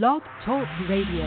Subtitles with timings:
[0.00, 1.26] Blog Talk Radio.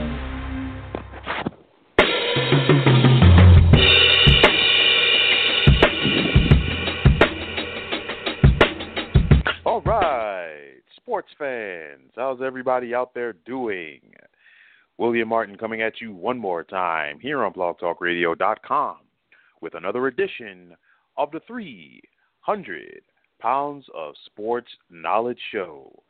[9.64, 14.00] All right, sports fans, how's everybody out there doing?
[14.97, 18.97] William Martin coming at you one more time here on blogtalkradio.com
[19.61, 20.75] with another edition
[21.18, 23.02] of the 300
[23.39, 26.02] Pounds of Sports Knowledge Show.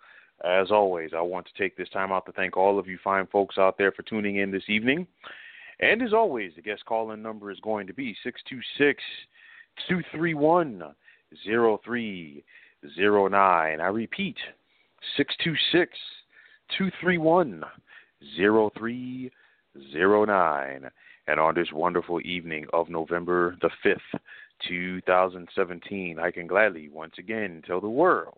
[0.43, 3.25] As always, I want to take this time out to thank all of you fine
[3.27, 5.07] folks out there for tuning in this evening.
[5.79, 9.04] And as always, the guest call in number is going to be 626
[9.87, 10.83] 231
[11.46, 13.82] 0309.
[13.82, 14.37] I repeat,
[15.18, 15.97] 626
[16.77, 17.63] 231
[18.38, 20.91] 0309.
[21.27, 24.19] And on this wonderful evening of November the 5th,
[24.68, 28.38] 2017, I can gladly once again tell the world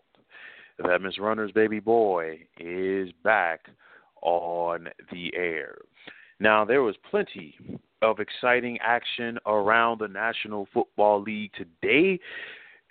[0.84, 3.66] that Miss Runner's baby boy is back
[4.22, 5.78] on the air.
[6.40, 7.56] Now, there was plenty
[8.02, 12.20] of exciting action around the National Football League today.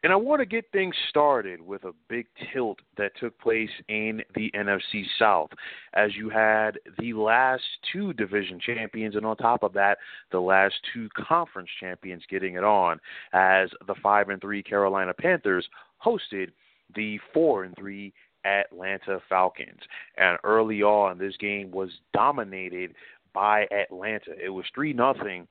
[0.03, 4.21] And I want to get things started with a big tilt that took place in
[4.35, 5.49] the NFC South
[5.95, 9.97] as you had the last two division champions, and on top of that,
[10.31, 12.99] the last two conference champions getting it on
[13.33, 15.67] as the 5 and 3 Carolina Panthers
[16.05, 16.49] hosted
[16.95, 18.13] the 4 and 3
[18.45, 19.81] Atlanta Falcons.
[20.17, 22.93] And early on, this game was dominated
[23.33, 24.31] by Atlanta.
[24.43, 25.47] It was 3 nothing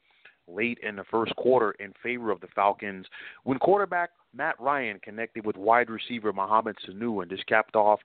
[0.49, 3.07] late in the first quarter in favor of the Falcons
[3.45, 8.01] when quarterback Matt Ryan connected with wide receiver Mohamed Sanu and just capped off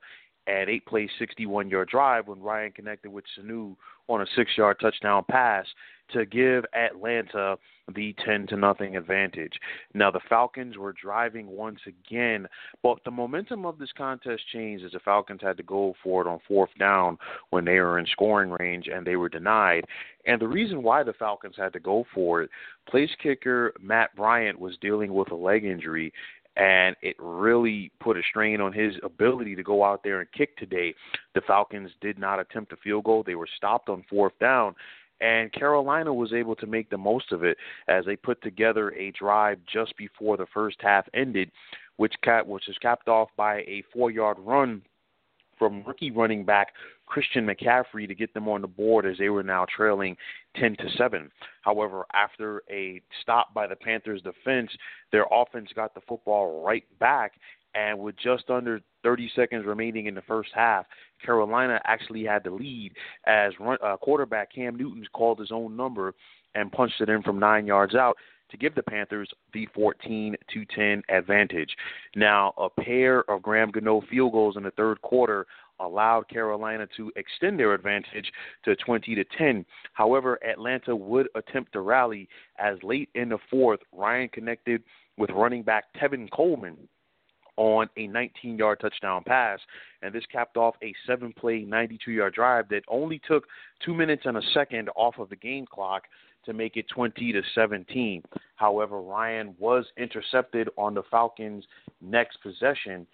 [0.52, 3.76] at eight play 61 yard drive when Ryan connected with Sanu
[4.08, 5.66] on a six yard touchdown pass
[6.14, 7.58] to give Atlanta
[7.96, 9.54] the 10 to nothing advantage.
[9.94, 12.48] Now the Falcons were driving once again,
[12.84, 16.28] but the momentum of this contest changed as the Falcons had to go for it
[16.28, 17.18] on fourth down
[17.50, 19.86] when they were in scoring range and they were denied.
[20.26, 22.50] And the reason why the Falcons had to go for it,
[22.90, 26.14] place kicker Matt Bryant was dealing with a leg injury
[26.58, 30.58] and it really put a strain on his ability to go out there and kick
[30.58, 30.94] today.
[31.34, 33.24] The Falcons did not attempt a field goal.
[33.24, 34.76] They were stopped on fourth down,
[35.22, 37.58] and Carolina was able to make the most of it
[37.88, 41.52] as they put together a drive just before the first half ended,
[41.98, 44.82] which cap which was capped off by a four-yard run
[45.58, 46.70] from rookie running back
[47.12, 50.16] Christian McCaffrey to get them on the board as they were now trailing
[50.56, 51.30] 10 to 7.
[51.62, 54.72] However, after a stop by the Panthers defense,
[55.12, 57.34] their offense got the football right back
[57.74, 60.86] and with just under 30 seconds remaining in the first half,
[61.24, 62.92] Carolina actually had the lead
[63.26, 66.14] as run, uh, quarterback Cam Newton called his own number
[66.56, 68.18] and punched it in from nine yards out
[68.52, 71.74] to give the Panthers the 14 to 10 advantage.
[72.16, 75.48] Now, a pair of Graham Gano field goals in the third quarter
[75.82, 78.32] allowed Carolina to extend their advantage
[78.64, 79.66] to 20 to 10.
[79.94, 82.28] However, Atlanta would attempt to rally
[82.58, 84.84] as late in the fourth, Ryan connected
[85.18, 86.78] with running back Tevin Coleman
[87.58, 89.60] on a 19 yard touchdown pass.
[90.02, 93.46] And this capped off a seven play, 92 yard drive that only took
[93.86, 96.04] two minutes and a second off of the game clock
[96.46, 98.24] to make it 20 to 17.
[98.56, 101.66] However, Ryan was intercepted on the Falcons'
[102.02, 103.06] next possession,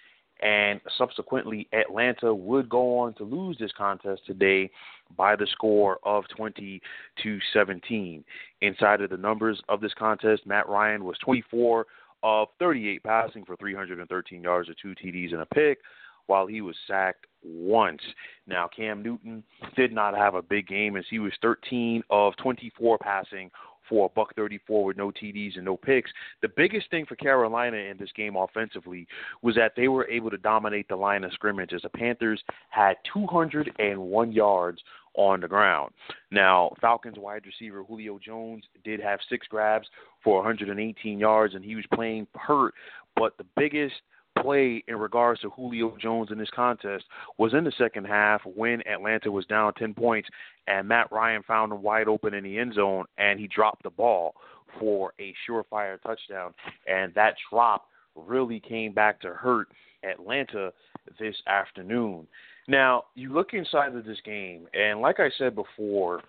[0.41, 4.69] and subsequently, Atlanta would go on to lose this contest today
[5.15, 6.81] by the score of 20
[7.23, 8.23] to 17.
[8.61, 11.85] Inside of the numbers of this contest, Matt Ryan was 24
[12.23, 15.79] of 38 passing for 313 yards or two TDs and a pick,
[16.27, 18.01] while he was sacked once.
[18.47, 19.43] Now, Cam Newton
[19.75, 23.49] did not have a big game as he was 13 of 24 passing
[23.87, 26.11] for a buck 34 with no TDs and no picks.
[26.41, 29.07] The biggest thing for Carolina in this game offensively
[29.41, 32.97] was that they were able to dominate the line of scrimmage as the Panthers had
[33.13, 34.81] 201 yards
[35.15, 35.91] on the ground.
[36.31, 39.87] Now, Falcons wide receiver Julio Jones did have six grabs
[40.23, 42.73] for 118 yards, and he was playing hurt.
[43.15, 43.95] But the biggest
[44.41, 47.05] play in regards to Julio Jones in this contest
[47.37, 50.29] was in the second half when Atlanta was down 10 points
[50.67, 53.89] and Matt Ryan found him wide open in the end zone and he dropped the
[53.89, 54.35] ball
[54.79, 56.53] for a surefire touchdown.
[56.87, 59.67] And that drop really came back to hurt
[60.03, 60.71] Atlanta
[61.19, 62.27] this afternoon.
[62.67, 66.21] Now, you look inside of this game, and like I said before,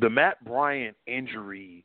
[0.00, 1.84] the Matt Bryant injury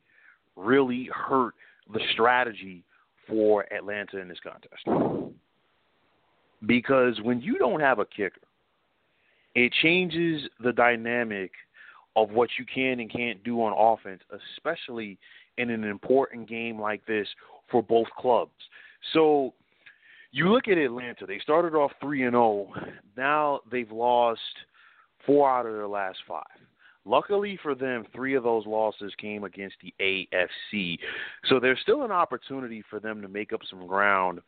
[0.56, 1.54] really hurt
[1.92, 2.84] the strategy
[3.28, 5.34] for Atlanta in this contest.
[6.66, 8.40] Because when you don't have a kicker,
[9.54, 11.52] it changes the dynamic
[12.16, 14.22] of what you can and can't do on offense,
[14.56, 15.18] especially
[15.56, 17.28] in an important game like this
[17.70, 18.50] for both clubs.
[19.12, 19.54] So
[20.32, 22.68] you look at Atlanta, they started off 3 and 0.
[23.16, 24.40] Now they've lost
[25.24, 26.42] four out of their last five.
[27.08, 30.98] Luckily for them, three of those losses came against the AFC.
[31.46, 34.40] So there's still an opportunity for them to make up some ground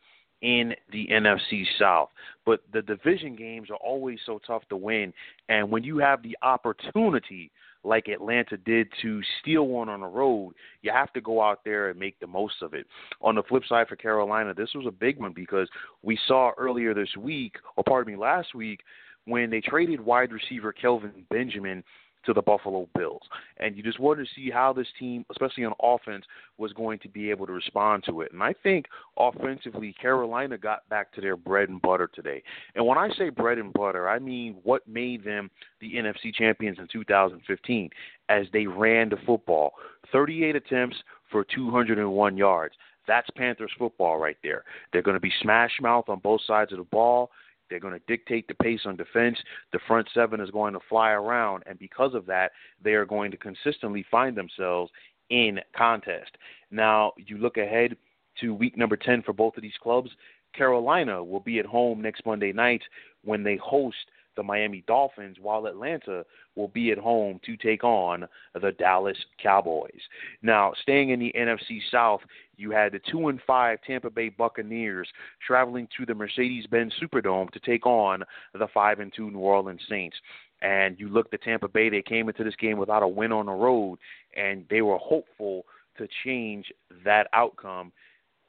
[0.43, 2.09] in the NFC South.
[2.45, 5.11] But the division games are always so tough to win.
[5.49, 7.51] And when you have the opportunity,
[7.83, 10.53] like Atlanta did, to steal one on the road,
[10.83, 12.85] you have to go out there and make the most of it.
[13.21, 15.67] On the flip side for Carolina, this was a big one because
[16.03, 18.81] we saw earlier this week, or pardon me, last week,
[19.25, 21.83] when they traded wide receiver Kelvin Benjamin
[22.25, 23.21] to the Buffalo Bills.
[23.57, 26.25] And you just wanted to see how this team, especially on offense,
[26.57, 28.31] was going to be able to respond to it.
[28.31, 28.87] And I think
[29.17, 32.43] offensively, Carolina got back to their bread and butter today.
[32.75, 36.77] And when I say bread and butter, I mean what made them the NFC champions
[36.79, 37.89] in 2015
[38.29, 39.73] as they ran the football.
[40.11, 40.97] 38 attempts
[41.31, 42.75] for 201 yards.
[43.07, 44.63] That's Panthers football right there.
[44.91, 47.31] They're going to be smash mouth on both sides of the ball.
[47.71, 49.37] They're going to dictate the pace on defense.
[49.71, 52.51] The front seven is going to fly around, and because of that,
[52.83, 54.91] they are going to consistently find themselves
[55.29, 56.37] in contest.
[56.69, 57.95] Now, you look ahead
[58.41, 60.11] to week number 10 for both of these clubs.
[60.53, 62.81] Carolina will be at home next Monday night
[63.23, 63.95] when they host
[64.35, 66.25] the Miami Dolphins, while Atlanta
[66.55, 69.99] will be at home to take on the Dallas Cowboys.
[70.41, 72.21] Now, staying in the NFC South,
[72.61, 75.09] you had the two and five Tampa Bay Buccaneers
[75.45, 78.23] traveling to the Mercedes-Benz Superdome to take on
[78.53, 80.15] the five and two New Orleans Saints.
[80.61, 83.47] And you looked at Tampa Bay; they came into this game without a win on
[83.47, 83.97] the road,
[84.37, 85.65] and they were hopeful
[85.97, 86.71] to change
[87.03, 87.91] that outcome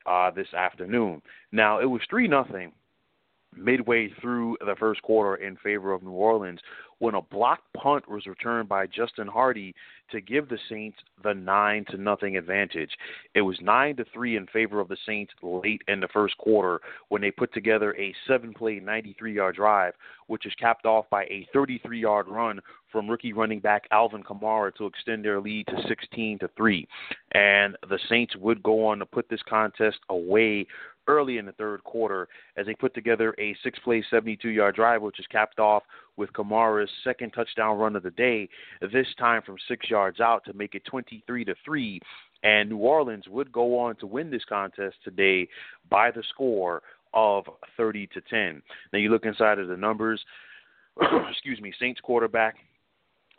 [0.07, 1.23] uh, this afternoon.
[1.53, 2.73] Now, it was three nothing
[3.57, 6.61] midway through the first quarter in favor of New Orleans
[6.99, 9.75] when a blocked punt was returned by Justin Hardee
[10.13, 12.91] to give the Saints the 9 to nothing advantage.
[13.35, 16.81] It was 9 to 3 in favor of the Saints late in the first quarter
[17.09, 19.95] when they put together a 7-play 93-yard drive
[20.29, 22.61] which is capped off by a 33-yard run
[22.91, 26.89] from rookie running back Alvin Kamara to extend their lead to 16 to 3.
[27.33, 30.67] And the Saints would go on to put this contest away
[31.07, 35.03] early in the third quarter as they put together a six play, 72 yard drive,
[35.03, 35.83] which is capped off
[36.17, 38.49] with Kamara's second touchdown run of the day,
[38.81, 42.01] this time from six yards out to make it 23 to 3.
[42.45, 45.49] And New Orleans would go on to win this contest today
[45.89, 46.83] by the score
[47.15, 47.45] of
[47.77, 48.63] 30 to 10.
[48.93, 50.23] Now you look inside of the numbers.
[51.31, 52.57] excuse me, Saints quarterback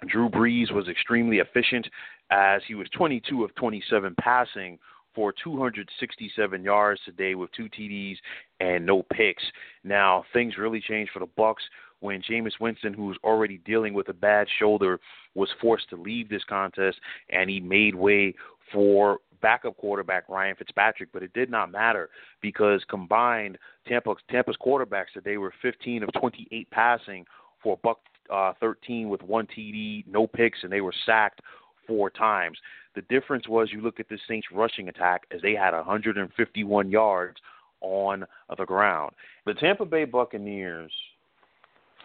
[0.07, 1.88] Drew Brees was extremely efficient
[2.31, 4.80] as he was 22 of 27 passing
[5.15, 8.18] for 267 yards today with two TDs
[8.60, 9.44] and no picks.
[9.83, 11.63] Now things really changed for the Bucks
[12.00, 15.00] when Jameis Winston, who was already dealing with a bad shoulder,
[15.36, 16.98] was forced to leave this contest,
[17.30, 18.36] and he made way
[18.71, 21.10] for backup quarterback Ryan Fitzpatrick.
[21.13, 22.09] But it did not matter
[22.42, 23.57] because combined
[23.88, 27.25] Tampa Tampa's quarterbacks today were 15 of 28 passing
[27.62, 28.00] for Buck
[28.30, 31.42] uh, 13 with one TD, no picks, and they were sacked
[31.88, 32.57] four times.
[32.95, 37.38] The difference was you look at the Saints rushing attack as they had 151 yards
[37.81, 38.25] on
[38.57, 39.13] the ground.
[39.45, 40.92] The Tampa Bay Buccaneers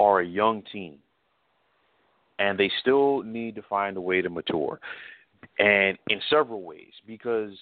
[0.01, 0.99] are a young team
[2.39, 4.81] and they still need to find a way to mature.
[5.59, 7.53] And in several ways because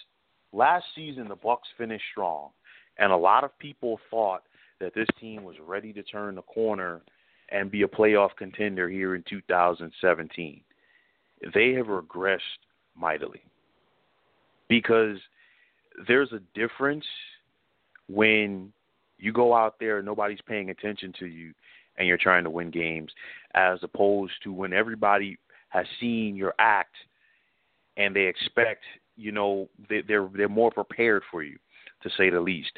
[0.52, 2.50] last season the Bucks finished strong
[2.98, 4.42] and a lot of people thought
[4.80, 7.02] that this team was ready to turn the corner
[7.50, 10.60] and be a playoff contender here in 2017.
[11.54, 12.38] They have regressed
[12.98, 13.42] mightily.
[14.68, 15.18] Because
[16.08, 17.04] there's a difference
[18.08, 18.72] when
[19.18, 21.52] you go out there and nobody's paying attention to you
[21.98, 23.10] and you're trying to win games
[23.54, 25.38] as opposed to when everybody
[25.68, 26.94] has seen your act
[27.96, 28.82] and they expect
[29.16, 31.58] you know they, they're they're more prepared for you
[32.02, 32.72] to say the least.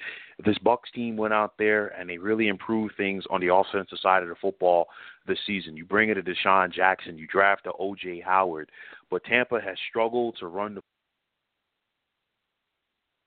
[0.44, 4.22] This Bucks team went out there and they really improved things on the offensive side
[4.22, 4.86] of the football
[5.26, 5.76] this season.
[5.76, 8.70] You bring it to DeSean Jackson, you draft a OJ Howard,
[9.10, 10.82] but Tampa has struggled to run the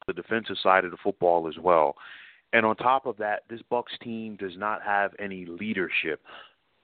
[0.08, 1.96] the defensive side of the football as well.
[2.54, 6.22] And on top of that, this Bucks team does not have any leadership.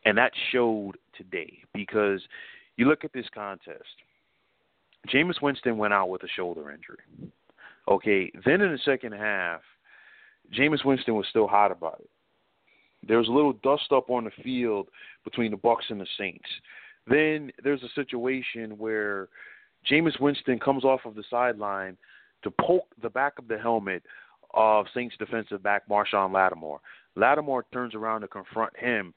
[0.06, 2.22] And that showed today because
[2.78, 3.84] you look at this contest.
[5.14, 6.98] Jameis Winston went out with a shoulder injury.
[7.88, 9.62] Okay, then in the second half,
[10.54, 12.10] Jameis Winston was still hot about it.
[13.08, 14.90] There was a little dust up on the field
[15.24, 16.50] between the Bucks and the Saints.
[17.08, 19.30] Then there's a situation where
[19.90, 21.98] Jameis Winston comes off of the sideline
[22.44, 24.04] to poke the back of the helmet
[24.54, 26.80] of Saints defensive back Marshon Lattimore.
[27.16, 29.14] Lattimore turns around to confront him,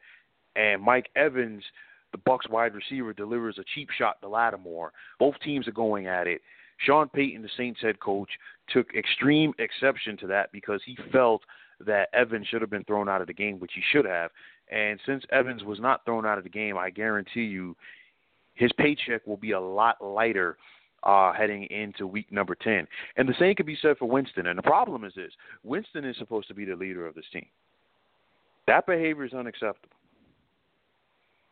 [0.57, 1.65] and Mike Evans,
[2.13, 4.93] the Bucks wide receiver, delivers a cheap shot to Lattimore.
[5.19, 6.41] Both teams are going at it.
[6.85, 8.31] Sean Payton, the Saints head coach,
[8.69, 11.43] took extreme exception to that because he felt
[11.85, 14.31] that Evans should have been thrown out of the game, which he should have.
[14.71, 17.77] And since Evans was not thrown out of the game, I guarantee you
[18.55, 20.57] his paycheck will be a lot lighter
[21.03, 22.87] uh, heading into week number 10.
[23.17, 24.47] And the same could be said for Winston.
[24.47, 25.33] And the problem is this
[25.65, 27.47] Winston is supposed to be the leader of this team.
[28.67, 29.97] That behavior is unacceptable.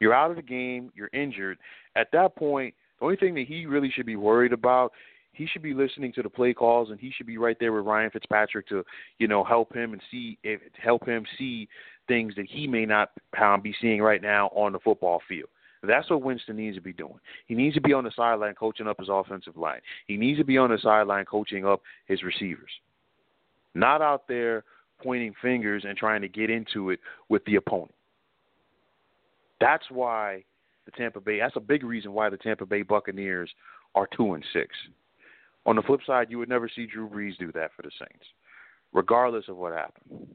[0.01, 1.59] You're out of the game, you're injured.
[1.97, 4.93] At that point, the only thing that he really should be worried about,
[5.39, 7.87] he should be listening to the play calls and he should be right there with
[7.87, 8.85] Ryan Fitzpatrick to,
[9.21, 11.69] you know, help him and see if help him see
[12.09, 13.11] things that he may not
[13.63, 15.49] be seeing right now on the football field.
[15.85, 17.21] That's what Winston needs to be doing.
[17.47, 19.81] He needs to be on the sideline coaching up his offensive line.
[20.09, 22.71] He needs to be on the sideline coaching up his receivers.
[23.77, 24.65] Not out there
[25.01, 27.95] pointing fingers and trying to get into it with the opponent.
[29.61, 30.43] That's why
[30.85, 31.39] the Tampa Bay.
[31.39, 33.51] That's a big reason why the Tampa Bay Buccaneers
[33.95, 34.75] are two and six.
[35.69, 38.25] On the flip side, you would never see Drew Brees do that for the Saints,
[38.95, 40.27] regardless of what happened.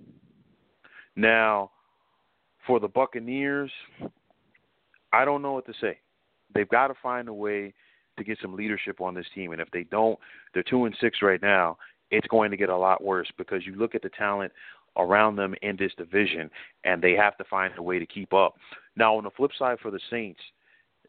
[1.15, 1.71] Now,
[2.67, 3.71] for the Buccaneers,
[5.11, 5.97] I don't know what to say.
[6.53, 7.73] They've got to find a way
[8.17, 10.19] to get some leadership on this team, and if they don't,
[10.53, 11.79] they're two and six right now.
[12.11, 14.53] It's going to get a lot worse because you look at the talent
[14.97, 16.51] around them in this division,
[16.83, 18.53] and they have to find a way to keep up.
[18.95, 20.41] Now, on the flip side for the Saints,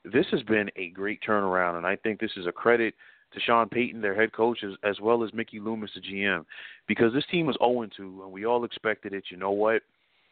[0.03, 2.95] this has been a great turnaround, and I think this is a credit
[3.35, 6.45] to Sean Payton, their head coach, as, as well as Mickey Loomis, the GM,
[6.87, 9.25] because this team was 0 2, and we all expected it.
[9.31, 9.83] You know what?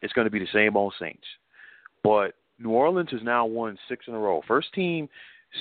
[0.01, 1.23] It's going to be the same old Saints.
[2.03, 4.41] But New Orleans has now won six in a row.
[4.47, 5.09] First team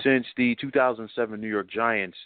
[0.02, 2.16] since the 2007 New York Giants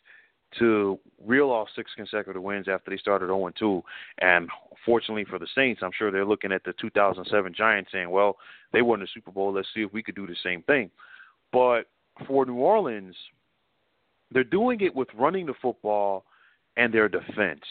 [0.59, 3.83] to reel off six consecutive wins after they started 0 2.
[4.21, 4.49] And
[4.85, 8.37] fortunately for the Saints, I'm sure they're looking at the 2007 Giants saying, well,
[8.73, 9.53] they won the Super Bowl.
[9.53, 10.91] Let's see if we could do the same thing.
[11.53, 11.85] But
[12.27, 13.15] for New Orleans,
[14.30, 16.25] they're doing it with running the football
[16.76, 17.62] and their defense.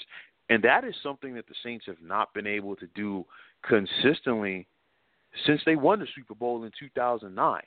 [0.49, 3.25] And that is something that the Saints have not been able to do
[3.63, 4.67] consistently
[5.45, 7.61] since they won the Super Bowl in 2009.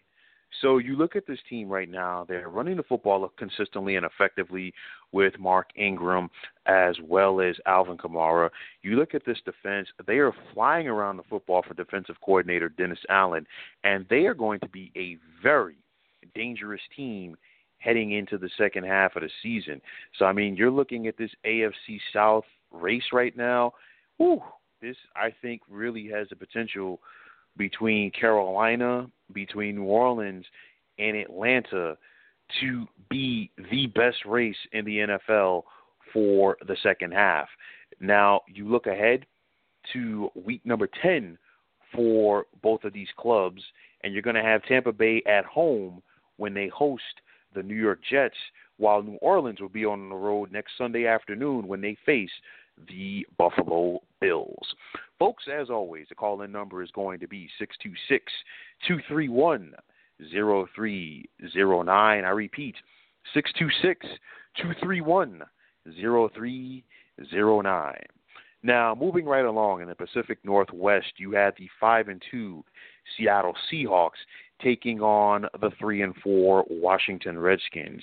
[0.62, 4.73] So you look at this team right now, they're running the football consistently and effectively
[5.12, 6.30] with Mark Ingram
[6.66, 8.49] as well as Alvin Kamara.
[8.83, 12.99] You look at this defense, they are flying around the football for defensive coordinator Dennis
[13.11, 13.47] Allen,
[13.85, 15.76] and they are going to be a very
[16.35, 17.37] dangerous team
[17.79, 19.81] heading into the second half of the season.
[20.19, 23.73] So I mean, you're looking at this AFC South race right now.
[24.81, 27.01] This I think really has the potential
[27.57, 30.45] between Carolina, between New Orleans,
[30.99, 31.97] and Atlanta
[32.61, 35.65] to be the best race in the NFL
[36.13, 37.49] for the second half.
[38.01, 39.27] Now, you look ahead
[39.93, 41.37] to week number 10
[41.95, 43.63] for both of these clubs,
[44.03, 46.03] and you're going to have Tampa Bay at home
[46.37, 47.03] when they host
[47.55, 48.37] the New York Jets,
[48.76, 52.31] while New Orleans will be on the road next Sunday afternoon when they face
[52.88, 54.75] the Buffalo Bills.
[55.19, 58.33] Folks, as always, the call in number is going to be 626
[58.87, 59.75] 231
[60.33, 62.25] 0309.
[62.25, 62.76] I repeat,
[63.35, 64.07] 626
[64.57, 65.43] 231
[66.00, 67.95] 0309.
[68.62, 72.64] Now, moving right along in the Pacific Northwest, you had the 5 and 2
[73.17, 74.19] Seattle Seahawks
[74.62, 78.03] taking on the 3 and 4 Washington Redskins.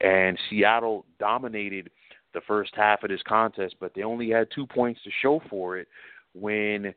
[0.00, 1.90] And Seattle dominated
[2.32, 5.78] the first half of this contest, but they only had two points to show for
[5.78, 5.88] it
[6.34, 6.94] when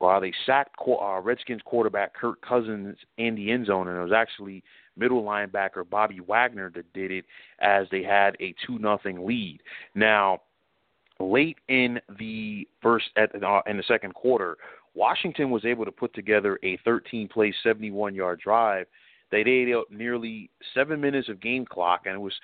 [0.00, 4.12] uh, they sacked uh, Redskins quarterback Kirk Cousins in the end zone, and it was
[4.12, 4.62] actually
[4.96, 7.24] middle linebacker Bobby Wagner that did it
[7.60, 9.60] as they had a two nothing lead.
[9.94, 10.40] Now,
[11.20, 14.56] late in the first at uh, in the second quarter,
[14.98, 18.86] Washington was able to put together a 13 play, 71 yard drive.
[19.30, 22.34] They ate out nearly seven minutes of game clock, and it was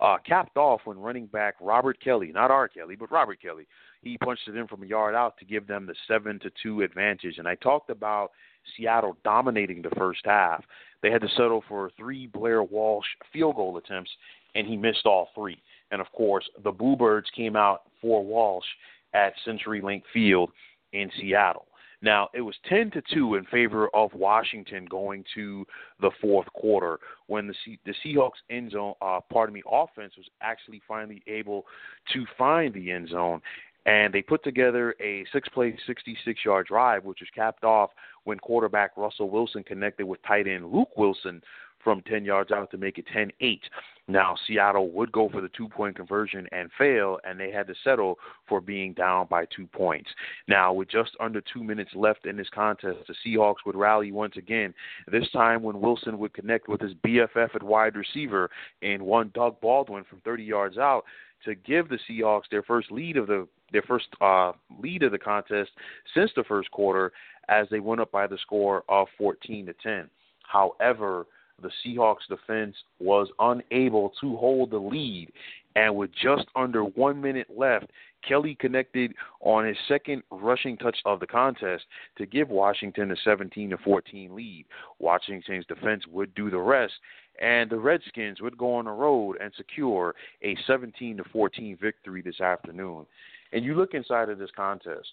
[0.00, 2.66] uh, capped off when running back Robert Kelly, not R.
[2.66, 3.68] Kelly, but Robert Kelly,
[4.02, 6.82] he punched it in from a yard out to give them the seven to two
[6.82, 7.38] advantage.
[7.38, 8.32] And I talked about
[8.76, 10.64] Seattle dominating the first half.
[11.04, 14.10] They had to settle for three Blair Walsh field goal attempts,
[14.56, 15.62] and he missed all three.
[15.92, 18.66] And of course, the Bluebirds came out for Walsh
[19.14, 20.50] at CenturyLink Field
[20.92, 21.66] in Seattle.
[22.02, 25.66] Now, it was 10 to 2 in favor of Washington going to
[26.00, 30.28] the fourth quarter when the C- the Seahawks end zone, uh, pardon me, offense was
[30.40, 31.66] actually finally able
[32.12, 33.42] to find the end zone.
[33.86, 37.90] And they put together a six play, 66 yard drive, which was capped off
[38.24, 41.42] when quarterback Russell Wilson connected with tight end Luke Wilson
[41.82, 43.60] from 10 yards out to make it 10 8.
[44.08, 47.74] Now, Seattle would go for the two point conversion and fail, and they had to
[47.84, 48.18] settle
[48.48, 50.10] for being down by two points.
[50.48, 54.36] Now, with just under two minutes left in this contest, the Seahawks would rally once
[54.36, 54.74] again,
[55.10, 58.50] this time when Wilson would connect with his BFF at wide receiver
[58.82, 61.04] and one Doug Baldwin from 30 yards out
[61.44, 65.18] to give the Seahawks their first lead of the their first uh, lead of the
[65.18, 65.70] contest
[66.12, 67.12] since the first quarter,
[67.48, 70.10] as they went up by the score of 14 to 10.
[70.42, 71.26] However,
[71.62, 75.32] the Seahawks defense was unable to hold the lead,
[75.76, 77.86] and with just under one minute left,
[78.26, 81.84] Kelly connected on his second rushing touch of the contest
[82.18, 84.66] to give Washington a 17 to 14 lead.
[84.98, 86.92] Washington's defense would do the rest,
[87.40, 92.20] and the Redskins would go on the road and secure a 17 to 14 victory
[92.20, 93.06] this afternoon.
[93.52, 95.08] And you look inside of this contest,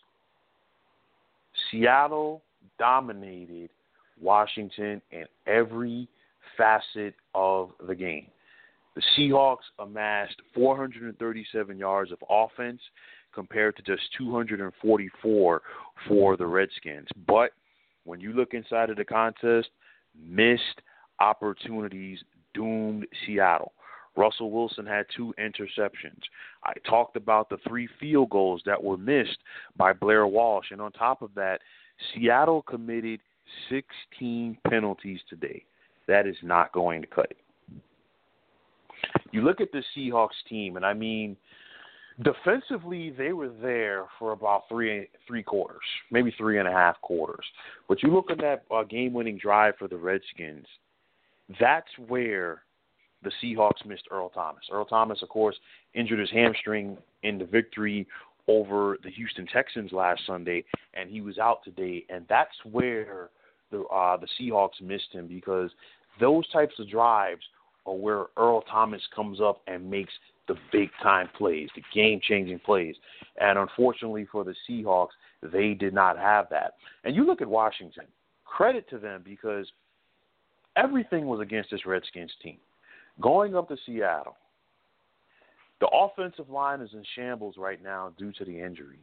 [1.71, 2.41] Seattle
[2.77, 3.69] dominated
[4.21, 6.07] Washington in every
[6.57, 8.27] facet of the game.
[8.95, 12.81] The Seahawks amassed 437 yards of offense
[13.33, 15.61] compared to just 244
[16.07, 17.07] for the Redskins.
[17.27, 17.51] But
[18.05, 19.69] when you look inside of the contest,
[20.19, 20.81] missed
[21.19, 22.19] opportunities
[22.53, 23.73] doomed Seattle.
[24.15, 26.21] Russell Wilson had two interceptions.
[26.63, 29.37] I talked about the three field goals that were missed
[29.77, 30.71] by Blair Walsh.
[30.71, 31.59] And on top of that,
[32.13, 33.19] Seattle committed
[33.69, 35.63] 16 penalties today.
[36.07, 37.37] That is not going to cut it.
[39.31, 41.35] You look at the Seahawks team, and I mean,
[42.23, 47.45] defensively they were there for about three three quarters, maybe three and a half quarters.
[47.87, 50.65] But you look at that uh, game-winning drive for the Redskins.
[51.59, 52.63] That's where
[53.23, 54.63] the Seahawks missed Earl Thomas.
[54.71, 55.55] Earl Thomas, of course,
[55.93, 58.07] injured his hamstring in the victory
[58.47, 62.05] over the Houston Texans last Sunday, and he was out today.
[62.09, 63.29] And that's where
[63.71, 65.71] the uh, the Seahawks missed him because
[66.19, 67.41] those types of drives
[67.85, 70.13] are where Earl Thomas comes up and makes
[70.47, 72.95] the big time plays, the game changing plays.
[73.39, 75.09] And unfortunately for the Seahawks,
[75.41, 76.73] they did not have that.
[77.03, 78.05] And you look at Washington,
[78.45, 79.67] credit to them because
[80.75, 82.57] everything was against this Redskins team.
[83.21, 84.35] Going up to Seattle,
[85.79, 88.99] the offensive line is in shambles right now due to the injuries.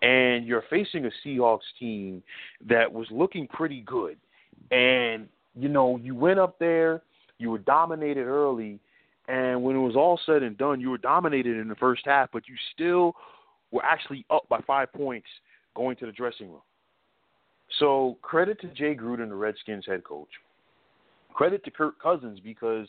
[0.00, 2.22] And you're facing a Seahawks team
[2.68, 4.16] that was looking pretty good.
[4.70, 7.02] And, you know, you went up there,
[7.38, 8.80] you were dominated early,
[9.28, 12.30] and when it was all said and done, you were dominated in the first half,
[12.32, 13.14] but you still
[13.70, 15.28] were actually up by five points
[15.76, 16.62] going to the dressing room.
[17.78, 20.28] So credit to Jay Gruden, the Redskins head coach.
[21.34, 22.88] Credit to Kirk Cousins because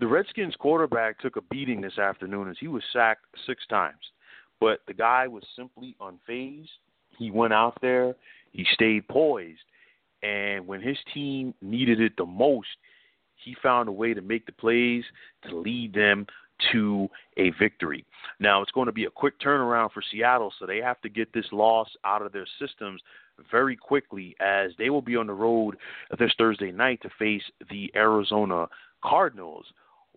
[0.00, 3.98] the Redskins quarterback took a beating this afternoon as he was sacked six times.
[4.60, 6.68] But the guy was simply unfazed.
[7.16, 8.14] He went out there,
[8.52, 9.60] he stayed poised,
[10.22, 12.68] and when his team needed it the most,
[13.36, 15.04] he found a way to make the plays
[15.48, 16.26] to lead them
[16.72, 18.04] to a victory.
[18.40, 21.32] Now, it's going to be a quick turnaround for Seattle, so they have to get
[21.32, 23.00] this loss out of their systems
[23.50, 25.76] very quickly as they will be on the road
[26.18, 28.66] this Thursday night to face the Arizona
[29.04, 29.66] Cardinals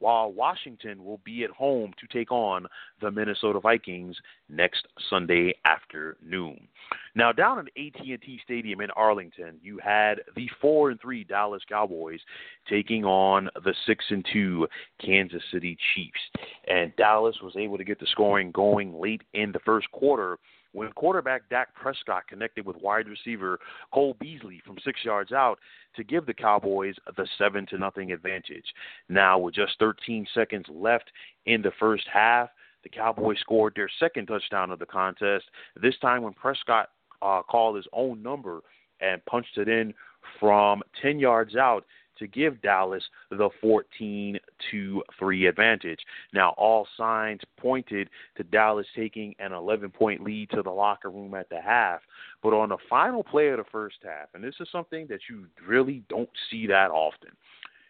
[0.02, 2.66] while Washington will be at home to take on
[3.02, 4.18] the Minnesota Vikings
[4.50, 6.68] next Sunday afternoon.
[7.14, 12.20] Now, down at AT&T Stadium in Arlington, you had the four and three Dallas Cowboys
[12.68, 14.68] taking on the six and two
[15.00, 16.20] Kansas City Chiefs,
[16.68, 20.40] and Dallas was able to get the scoring going late in the first quarter
[20.74, 23.60] when quarterback Dak Prescott connected with wide receiver
[23.94, 25.60] Cole Beasley from six yards out
[25.96, 28.66] to give the Cowboys the seven to nothing advantage.
[29.10, 31.12] Now, with just 13 seconds left
[31.46, 32.50] in the first half,
[32.84, 35.46] the Cowboys scored their second touchdown of the contest.
[35.82, 36.90] This time, when Prescott
[37.22, 38.62] uh, called his own number
[39.00, 39.94] and punched it in
[40.40, 41.86] from 10 yards out
[42.22, 44.40] to give Dallas the 14
[44.72, 46.00] to 3 advantage.
[46.34, 51.34] Now, all signs pointed to Dallas taking an 11 point lead to the locker room
[51.34, 52.00] at the half.
[52.42, 55.48] But on the final play of the first half, and this is something that you
[55.68, 57.32] really don't see that often.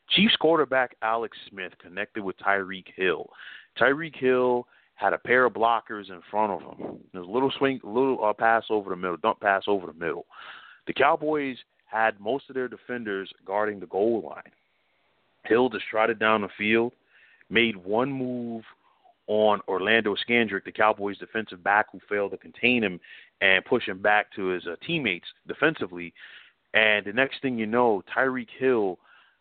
[0.10, 3.30] Chiefs quarterback Alex Smith connected with Tyreek Hill.
[3.80, 7.00] Tyreek Hill had a pair of blockers in front of him.
[7.14, 10.26] There's a little swing, little uh, pass over the middle, dump pass over the middle.
[10.88, 11.58] The Cowboys
[11.92, 14.52] had most of their defenders guarding the goal line.
[15.46, 16.94] Hill just trotted down the field,
[17.50, 18.64] made one move
[19.28, 23.00] on Orlando Scandrick, the Cowboys defensive back who failed to contain him
[23.42, 26.14] and push him back to his uh, teammates defensively.
[26.74, 28.98] And the next thing you know, Tyreek Hill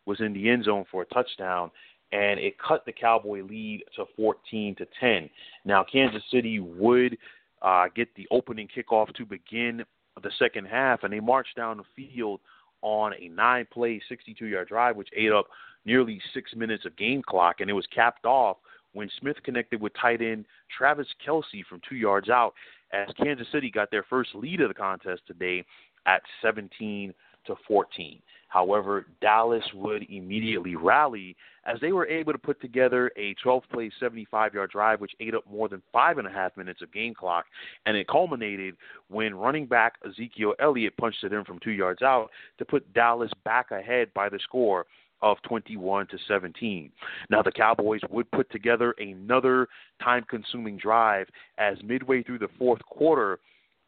[0.07, 1.71] was in the end zone for a touchdown,
[2.13, 5.31] and it cut the Cowboy lead to 14 to 10.
[5.65, 7.17] Now, Kansas City would
[7.63, 9.85] uh, get the opening kickoff to begin
[10.23, 12.41] the second half, and they marched down the field
[12.83, 15.47] on a nine play, 62 yard drive, which ate up
[15.85, 18.59] nearly six minutes of game clock, and it was capped off
[18.93, 20.45] when Smith connected with tight end
[20.77, 22.55] Travis Kelce from two yards out
[22.93, 25.65] as Kansas City got their first lead of the contest today
[26.07, 27.15] at 17
[27.47, 28.21] to 14.
[28.51, 33.91] However, Dallas would immediately rally as they were able to put together a 12 play,
[34.01, 37.15] 75 yard drive, which ate up more than five and a half minutes of game
[37.15, 37.47] clock.
[37.87, 38.77] And it culminated
[39.09, 43.31] when running back Ezekiel Elliott punched it in from two yards out to put Dallas
[43.45, 44.85] back ahead by the score
[45.23, 46.91] of 21 to 17.
[47.31, 49.69] Now the Cowboys would put together another
[50.03, 53.39] time-consuming drive as midway through the fourth quarter,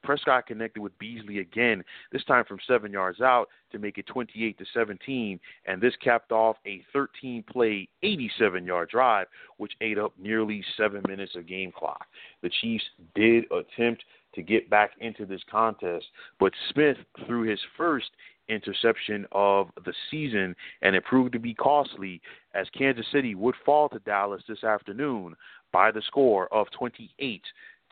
[0.03, 4.59] Prescott connected with Beasley again, this time from seven yards out to make it 28
[4.59, 11.03] to 17, and this capped off a 13-play, 87-yard drive, which ate up nearly seven
[11.09, 12.07] minutes of game clock.
[12.43, 12.85] The Chiefs
[13.15, 16.07] did attempt to get back into this contest,
[16.41, 18.11] but Smith threw his first
[18.49, 22.21] interception of the season, and it proved to be costly
[22.55, 25.35] as Kansas City would fall to Dallas this afternoon
[25.73, 27.43] by the score of 28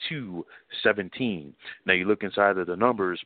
[0.09, 0.45] to
[0.83, 1.55] 17.
[1.87, 3.21] Now you look inside of the numbers.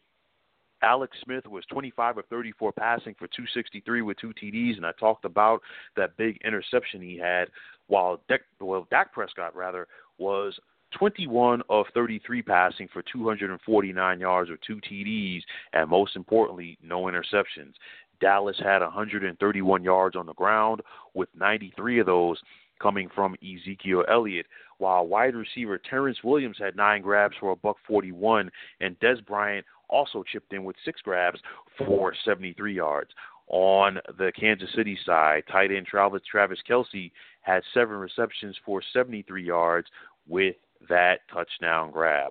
[0.83, 5.25] Alex Smith was 25 of 34 passing for 263 with two TDs, and I talked
[5.25, 5.63] about
[5.97, 7.49] that big interception he had.
[7.87, 9.87] While Dak, well, Dak Prescott rather
[10.19, 10.59] was
[10.99, 15.41] 21 of 33 passing for 249 yards or two TDs,
[15.73, 17.75] and most importantly, no interceptions.
[18.21, 20.83] Dallas had 131 yards on the ground,
[21.15, 22.39] with 93 of those
[22.81, 24.47] coming from Ezekiel Elliott,
[24.79, 29.65] while wide receiver Terrance Williams had nine grabs for a buck 41, and Dez Bryant
[29.89, 31.41] also chipped in with six grabs
[31.79, 33.11] for 73 yards.
[33.49, 39.45] On the Kansas City side, tight end Travis Travis Kelce had seven receptions for 73
[39.45, 39.87] yards
[40.27, 40.57] with
[40.89, 42.31] that touchdown grab.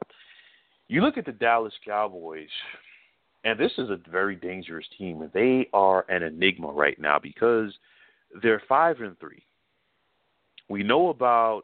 [0.88, 2.50] You look at the Dallas Cowboys,
[3.44, 5.30] and this is a very dangerous team.
[5.34, 7.74] They are an enigma right now because
[8.42, 9.44] they're five and three.
[10.70, 11.64] We know about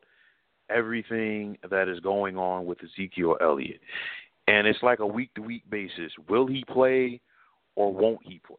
[0.69, 3.81] everything that is going on with Ezekiel Elliott,
[4.47, 6.11] and it's like a week to week basis.
[6.27, 7.21] Will he play
[7.75, 8.57] or won't he play?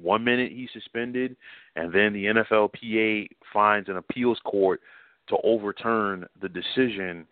[0.00, 1.36] One minute he's suspended,
[1.76, 4.80] and then the NFLPA finds an appeals court
[5.28, 7.26] to overturn the decision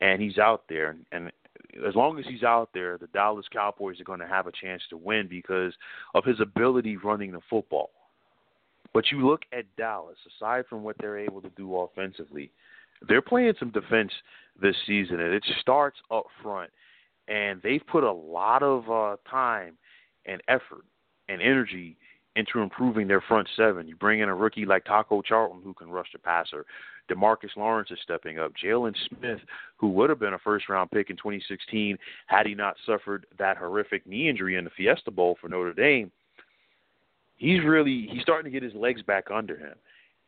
[0.00, 0.96] and he's out there.
[1.12, 1.32] And
[1.86, 4.82] as long as he's out there, the Dallas Cowboys are going to have a chance
[4.90, 5.72] to win because
[6.14, 7.90] of his ability running the football.
[8.94, 12.50] But you look at Dallas, aside from what they're able to do offensively,
[13.06, 14.12] they're playing some defense
[14.60, 16.70] this season, and it starts up front.
[17.28, 19.74] And they've put a lot of uh, time
[20.26, 20.84] and effort
[21.28, 21.96] and energy
[22.36, 23.88] into improving their front seven.
[23.88, 26.64] You bring in a rookie like Taco Charlton who can rush the passer.
[27.10, 28.52] Demarcus Lawrence is stepping up.
[28.62, 29.40] Jaylon Smith,
[29.76, 33.56] who would have been a first round pick in 2016 had he not suffered that
[33.56, 36.12] horrific knee injury in the Fiesta Bowl for Notre Dame,
[37.38, 39.74] he's really he's starting to get his legs back under him.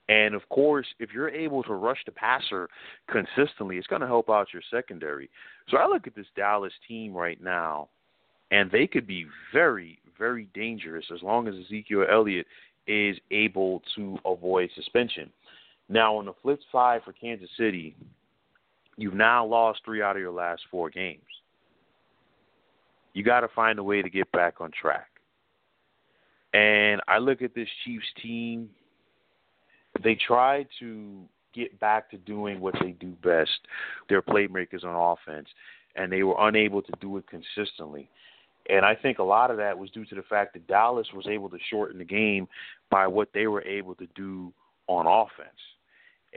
[0.08, 2.68] And of course, if you're able to rush the passer
[3.08, 5.30] consistently, it's going to help out your secondary.
[5.68, 7.88] So I look at this Dallas team right now,
[8.50, 12.46] and they could be very, very dangerous as long as Ezekiel Elliott
[12.88, 15.30] is able to avoid suspension.
[15.88, 17.94] Now, on the flip side for Kansas City,
[18.96, 21.22] you've now lost three out of your last four games.
[23.12, 25.06] You got to find a way to get back on track.
[26.52, 28.70] And I look at this Chiefs team.
[30.02, 31.22] They try to
[31.54, 33.50] get back to doing what they do best.
[34.08, 35.48] They're playmakers on offense,
[35.96, 38.08] and they were unable to do it consistently.
[38.68, 41.26] And I think a lot of that was due to the fact that Dallas was
[41.26, 42.46] able to shorten the game
[42.90, 44.52] by what they were able to do
[44.86, 45.48] on offense.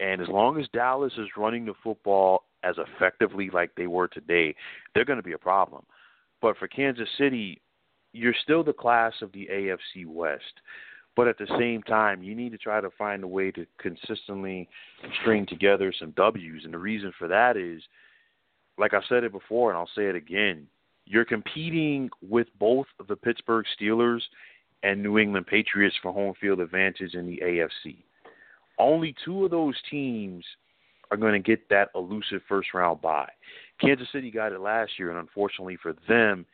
[0.02, 4.56] And as long as Dallas is running the football as effectively like they were today,
[4.94, 5.84] they're going to be a problem.
[6.42, 7.62] But for Kansas City,
[8.14, 10.62] you're still the class of the AFC West.
[11.16, 14.68] But at the same time, you need to try to find a way to consistently
[15.22, 16.64] string together some W's.
[16.66, 17.84] And the reason for that is,
[18.80, 20.68] like I've said it before, and I'll say it again,
[21.06, 24.22] you're competing with both the Pittsburgh Steelers
[24.82, 27.98] and New England Patriots for home field advantage in the AFC.
[28.80, 30.44] Only two of those teams
[31.12, 33.30] are going to get that elusive first round bye.
[33.80, 36.46] Kansas City got it last year, and unfortunately for them,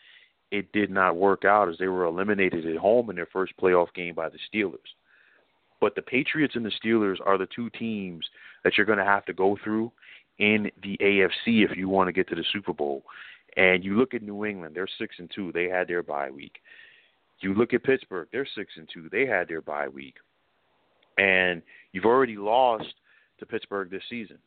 [0.51, 3.93] it did not work out as they were eliminated at home in their first playoff
[3.93, 4.77] game by the Steelers.
[5.79, 8.25] But the Patriots and the Steelers are the two teams
[8.63, 9.91] that you're going to have to go through
[10.39, 13.03] in the AFC if you want to get to the Super Bowl.
[13.57, 15.51] And you look at New England, they're six and two.
[15.51, 16.57] They had their bye week.
[17.41, 19.09] You look at Pittsburgh, they're six and two.
[19.09, 20.15] They had their bye week.
[21.17, 22.93] And you've already lost
[23.39, 24.37] to Pittsburgh this season.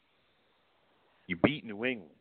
[1.26, 2.14] You beat New England,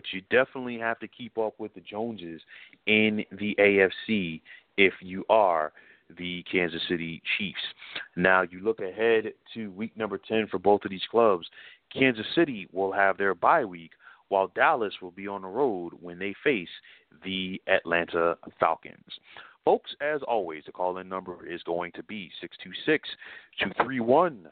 [0.00, 2.40] but you definitely have to keep up with the Joneses
[2.86, 4.40] in the AFC
[4.78, 5.74] if you are
[6.18, 7.60] the Kansas City Chiefs.
[8.16, 11.46] Now you look ahead to week number 10 for both of these clubs.
[11.92, 13.90] Kansas City will have their bye week
[14.30, 16.70] while Dallas will be on the road when they face
[17.22, 19.04] the Atlanta Falcons.
[19.66, 23.06] Folks, as always, the call in number is going to be 626
[23.58, 24.48] 231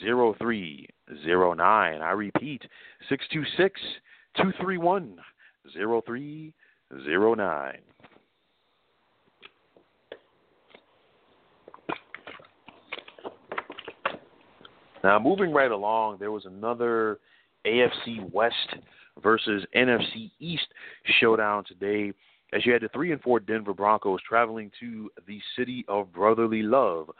[0.00, 2.00] 0309.
[2.00, 2.62] I repeat,
[3.08, 3.80] 626
[4.36, 5.16] 231
[5.72, 7.78] 0309.
[15.02, 17.18] Now, moving right along, there was another
[17.66, 18.54] AFC West
[19.22, 20.66] versus NFC East
[21.20, 22.14] showdown today
[22.54, 26.62] as you had the 3 and 4 Denver Broncos traveling to the city of brotherly
[26.62, 27.10] love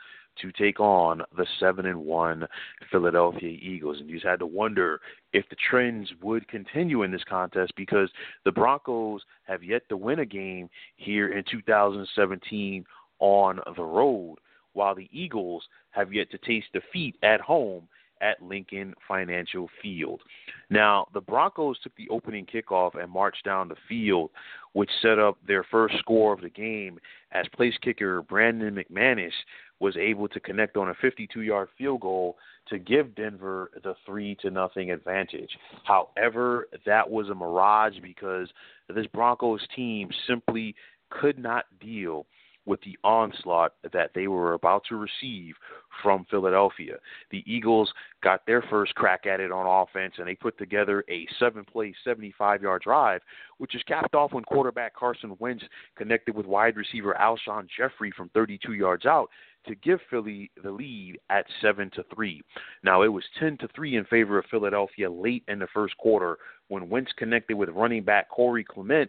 [0.40, 2.46] to take on the 7 and 1
[2.90, 3.98] Philadelphia Eagles.
[4.00, 5.00] And you just had to wonder
[5.32, 8.10] if the trends would continue in this contest because
[8.44, 12.84] the Broncos have yet to win a game here in 2017
[13.20, 14.36] on the road
[14.72, 17.88] while the Eagles have yet to taste defeat at home
[18.24, 20.22] at Lincoln Financial Field.
[20.70, 24.30] Now, the Broncos took the opening kickoff and marched down the field,
[24.72, 26.98] which set up their first score of the game
[27.32, 29.32] as place kicker Brandon McManus
[29.78, 34.50] was able to connect on a 52-yard field goal to give Denver the 3 to
[34.50, 35.50] nothing advantage.
[35.84, 38.48] However, that was a mirage because
[38.88, 40.74] this Broncos team simply
[41.10, 42.26] could not deal
[42.66, 45.54] with the onslaught that they were about to receive
[46.02, 46.96] from Philadelphia.
[47.30, 51.26] The Eagles got their first crack at it on offense, and they put together a
[51.38, 53.20] seven play, 75 yard drive,
[53.58, 55.64] which is capped off when quarterback Carson Wentz
[55.96, 59.28] connected with wide receiver Alshon Jeffery from 32 yards out
[59.66, 62.42] to give Philly the lead at seven to three.
[62.82, 66.38] Now it was ten to three in favor of Philadelphia late in the first quarter
[66.68, 69.08] when Wentz connected with running back Corey Clement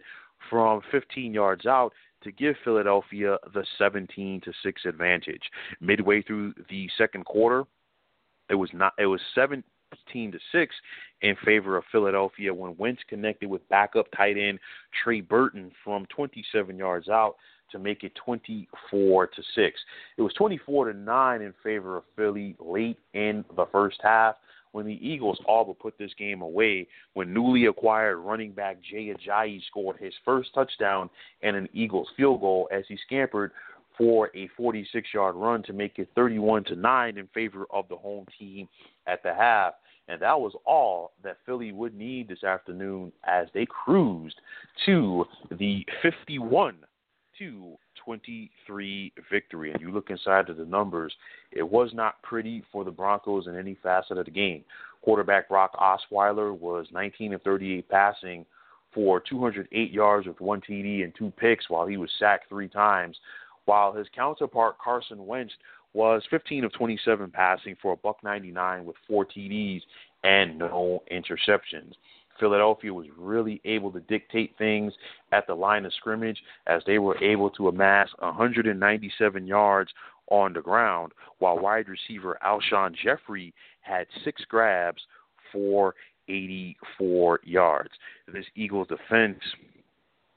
[0.50, 1.92] from 15 yards out
[2.22, 5.42] to give Philadelphia the 17 to 6 advantage.
[5.80, 7.64] Midway through the second quarter,
[8.48, 9.62] it was not it was 17
[10.32, 10.74] to 6
[11.22, 14.58] in favor of Philadelphia when Wentz connected with backup tight end
[15.02, 17.36] Trey Burton from 27 yards out
[17.72, 19.80] to make it 24 to 6.
[20.16, 24.36] It was 24 to 9 in favor of Philly late in the first half
[24.76, 29.10] when the Eagles all but put this game away when newly acquired running back Jay
[29.10, 31.08] Ajayi scored his first touchdown
[31.40, 33.52] and an Eagles field goal as he scampered
[33.96, 38.26] for a 46-yard run to make it 31 to 9 in favor of the home
[38.38, 38.68] team
[39.06, 39.72] at the half.
[40.08, 44.38] And that was all that Philly would need this afternoon as they cruised
[44.84, 45.24] to
[45.58, 46.76] the 51
[47.38, 49.72] to 23 victory.
[49.72, 51.12] And you look inside of the numbers,
[51.52, 54.64] it was not pretty for the Broncos in any facet of the game.
[55.02, 58.46] Quarterback Brock Osweiler was 19 of 38 passing
[58.94, 63.18] for 208 yards with one TD and two picks while he was sacked three times,
[63.66, 65.52] while his counterpart Carson Wentz
[65.92, 69.82] was 15 of 27 passing for a buck 99 with four TDs
[70.24, 71.92] and no interceptions.
[72.38, 74.92] Philadelphia was really able to dictate things
[75.32, 79.90] at the line of scrimmage as they were able to amass 197 yards
[80.28, 85.02] on the ground, while wide receiver Alshon Jeffery had six grabs
[85.52, 85.94] for
[86.28, 87.90] 84 yards.
[88.32, 89.38] This Eagles defense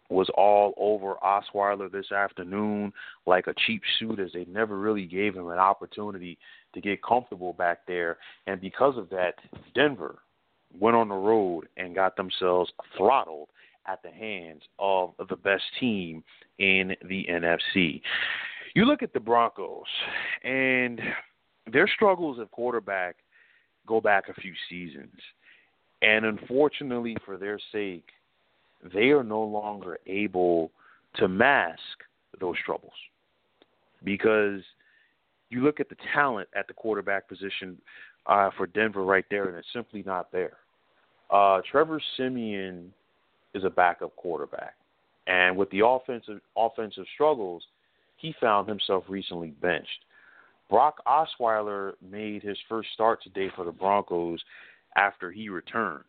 [0.10, 2.92] was all over Osweiler this afternoon
[3.28, 6.38] like a cheap suit as they never really gave him an opportunity
[6.74, 8.18] to get comfortable back there.
[8.48, 9.36] And because of that,
[9.76, 10.20] Denver
[10.78, 13.50] went on the road and got themselves throttled
[13.88, 16.24] at the hands of the best team
[16.60, 18.02] in the NFC.
[18.76, 19.86] You look at the Broncos,
[20.44, 21.02] and
[21.72, 23.16] their struggles at quarterback
[23.88, 25.16] go back a few seasons.
[26.02, 28.08] And unfortunately for their sake,
[28.94, 30.72] they are no longer able
[31.16, 31.80] to mask
[32.40, 32.94] those troubles
[34.04, 34.62] because
[35.50, 37.78] you look at the talent at the quarterback position
[38.26, 40.58] uh, for Denver right there, and it's simply not there.
[41.30, 42.94] Uh, Trevor Siemian
[43.54, 44.76] is a backup quarterback,
[45.28, 47.64] and with the offensive offensive struggles,
[48.18, 50.06] he found himself recently benched.
[50.70, 54.40] Brock Osweiler made his first start today for the Broncos
[54.96, 56.04] after he returned.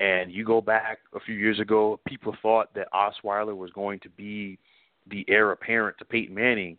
[0.00, 4.08] And you go back a few years ago, people thought that Osweiler was going to
[4.10, 4.58] be
[5.08, 6.76] the heir apparent to Peyton Manning,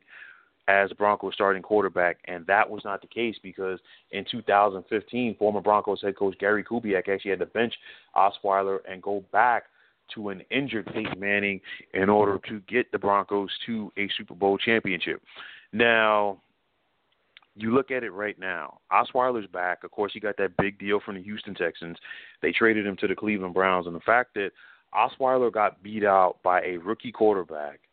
[0.67, 3.80] as Broncos starting quarterback, and that was not the case because
[4.12, 7.73] in 2015, former Broncos head coach Gary Kubiak actually had to bench
[8.15, 9.65] Osweiler and go back
[10.13, 11.62] to an injured Peyton Manning
[11.93, 15.21] in order to get the Broncos to a Super Bowl championship.
[15.71, 16.41] Now,
[17.56, 18.80] you look at it right now.
[18.91, 19.84] Osweiler's back.
[19.84, 21.97] Of course, he got that big deal from the Houston Texans.
[22.41, 24.51] They traded him to the Cleveland Browns, and the fact that
[24.93, 27.80] Osweiler got beat out by a rookie quarterback–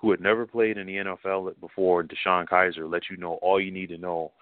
[0.00, 3.70] who had never played in the NFL before, DeShone Kizer, let you know all you
[3.70, 4.32] need to know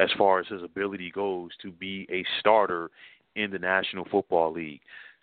[0.00, 2.90] as far as his ability goes to be a starter
[3.34, 4.80] in the National Football League.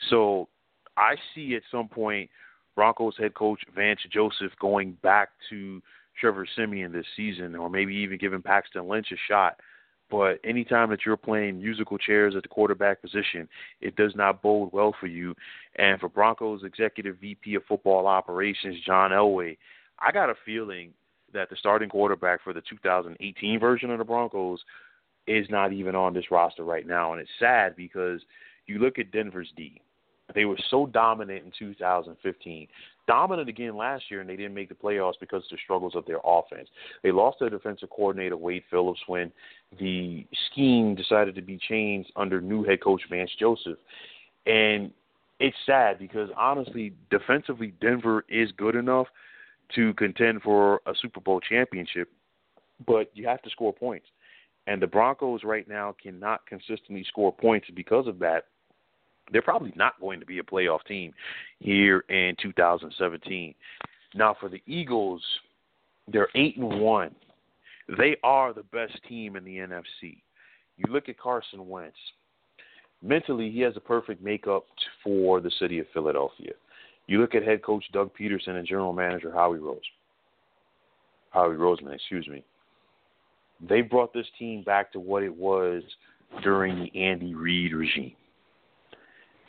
[0.09, 0.49] So
[0.97, 2.29] I see at some point
[2.75, 5.81] Broncos head coach Vance Joseph going back to
[6.19, 9.59] Trevor Siemian this season, or maybe even giving Paxton Lynch a shot.
[10.11, 13.49] But anytime that you're playing musical chairs at the quarterback position,
[13.81, 15.35] it does not bode well for you.
[15.77, 19.57] And for Broncos executive VP of football operations, John Elway,
[19.99, 20.91] I got a feeling
[21.33, 24.59] that the starting quarterback for the 2018 version of the Broncos
[25.27, 27.13] is not even on this roster right now.
[27.13, 28.21] And it's sad because
[28.67, 29.81] you look at Denver's D.
[30.33, 32.67] They were so dominant in 2015
[33.07, 36.05] dominant again last year, and they didn't make the playoffs because of the struggles of
[36.05, 36.69] their offense.
[37.03, 39.31] They lost their defensive coordinator Wade Phillips when
[39.79, 43.77] the scheme decided to be changed under new head coach Vance Joseph,
[44.45, 44.91] and
[45.39, 49.07] it's sad because honestly, defensively, Denver is good enough
[49.73, 52.09] to contend for a Super Bowl championship,
[52.85, 54.07] but you have to score points.
[54.67, 58.45] And the Broncos right now cannot consistently score points because of that
[59.31, 61.13] they're probably not going to be a playoff team
[61.59, 63.55] here in 2017.
[64.13, 65.21] Now for the Eagles,
[66.11, 67.15] they're eight and one.
[67.97, 70.17] They are the best team in the NFC.
[70.77, 71.97] You look at Carson Wentz.
[73.01, 74.65] Mentally, he has a perfect makeup
[75.03, 76.53] for the city of Philadelphia.
[77.07, 79.79] You look at head coach Doug Pederson and general manager Howie Rose.
[81.29, 82.43] Howie Roseman, excuse me.
[83.67, 85.83] They brought this team back to what it was
[86.43, 88.15] during the Andy Reid regime.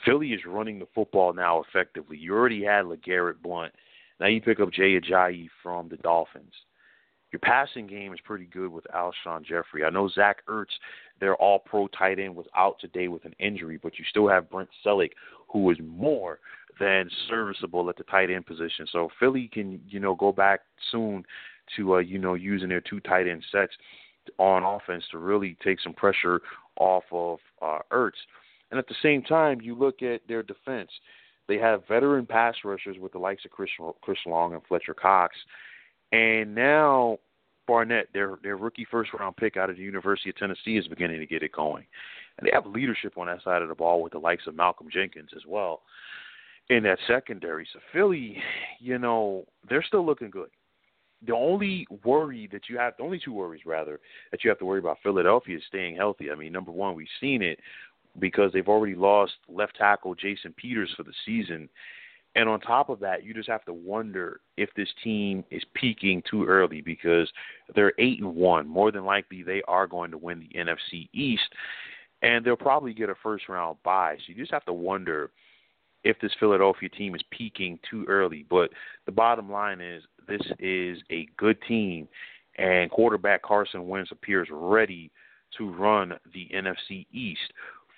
[0.04, 2.16] Philly is running the football now effectively.
[2.16, 3.72] You already had LeGarrette Blunt.
[4.20, 6.52] Now you pick up Jay Ajayi from the Dolphins.
[7.32, 9.84] Your passing game is pretty good with Alshon Jeffery.
[9.84, 10.66] I know Zach Ertz,
[11.20, 14.48] their all pro tight end, was out today with an injury, but you still have
[14.48, 15.10] Brent Celek,
[15.48, 16.38] who is more
[16.78, 18.86] than serviceable at the tight end position.
[18.90, 20.60] So Philly can, you know, go back
[20.90, 21.24] soon
[21.76, 23.72] to uh, you know, using their two tight end sets
[24.38, 26.40] on offense to really take some pressure
[26.78, 28.12] off of uh Ertz.
[28.70, 30.90] And at the same time, you look at their defense.
[31.48, 33.70] They have veteran pass rushers with the likes of Chris,
[34.02, 35.36] Chris Long and Fletcher Cox.
[36.10, 37.18] And now
[37.66, 41.20] Barnett, their their rookie first round pick out of the University of Tennessee, is beginning
[41.20, 41.84] to get it going.
[42.38, 44.88] And they have leadership on that side of the ball with the likes of Malcolm
[44.92, 45.82] Jenkins as well
[46.70, 47.66] in that secondary.
[47.72, 48.36] So Philly,
[48.80, 50.50] you know, they're still looking good.
[51.26, 54.00] The only worry that you have, the only two worries rather,
[54.30, 56.30] that you have to worry about Philadelphia is staying healthy.
[56.30, 57.58] I mean, number one, we've seen it
[58.18, 61.68] because they've already lost left tackle Jason Peters for the season.
[62.34, 66.22] And on top of that, you just have to wonder if this team is peaking
[66.30, 67.30] too early because
[67.74, 68.68] they're eight and one.
[68.68, 71.48] More than likely, they are going to win the NFC East,
[72.20, 74.16] and they'll probably get a first round bye.
[74.18, 75.30] So you just have to wonder
[76.06, 78.46] if this Philadelphia team is peaking too early.
[78.48, 78.70] But
[79.06, 82.08] the bottom line is, this is a good team,
[82.58, 85.10] and quarterback Carson Wentz appears ready
[85.58, 87.52] to run the NFC East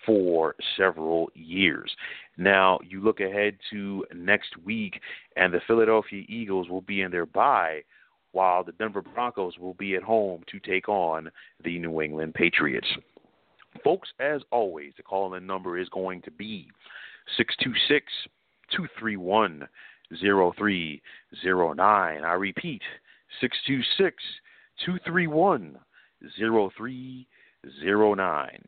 [0.07, 1.91] for several years.
[2.39, 5.01] Now, you look ahead to next week,
[5.37, 7.83] and the Philadelphia Eagles will be in their bye,
[8.33, 11.31] while the Denver Broncos will be at home to take on
[11.63, 12.89] the New England Patriots.
[13.85, 16.69] Folks, as always, the call in number is going to be
[17.37, 18.07] 626
[18.71, 19.69] 231
[20.21, 22.25] 0309.
[22.25, 22.83] I repeat,
[23.41, 24.23] 626
[24.85, 25.79] 231
[26.39, 28.65] 0309.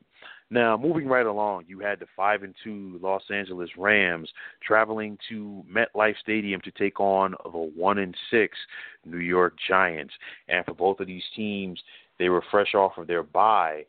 [0.52, 4.28] Now, moving right along, you had the five and two Los Angeles Rams
[4.66, 8.58] traveling to MetLife Stadium to take on the one and six
[9.04, 10.12] New York Giants.
[10.48, 11.80] And for both of these teams,
[12.18, 13.84] they were fresh off of their bye.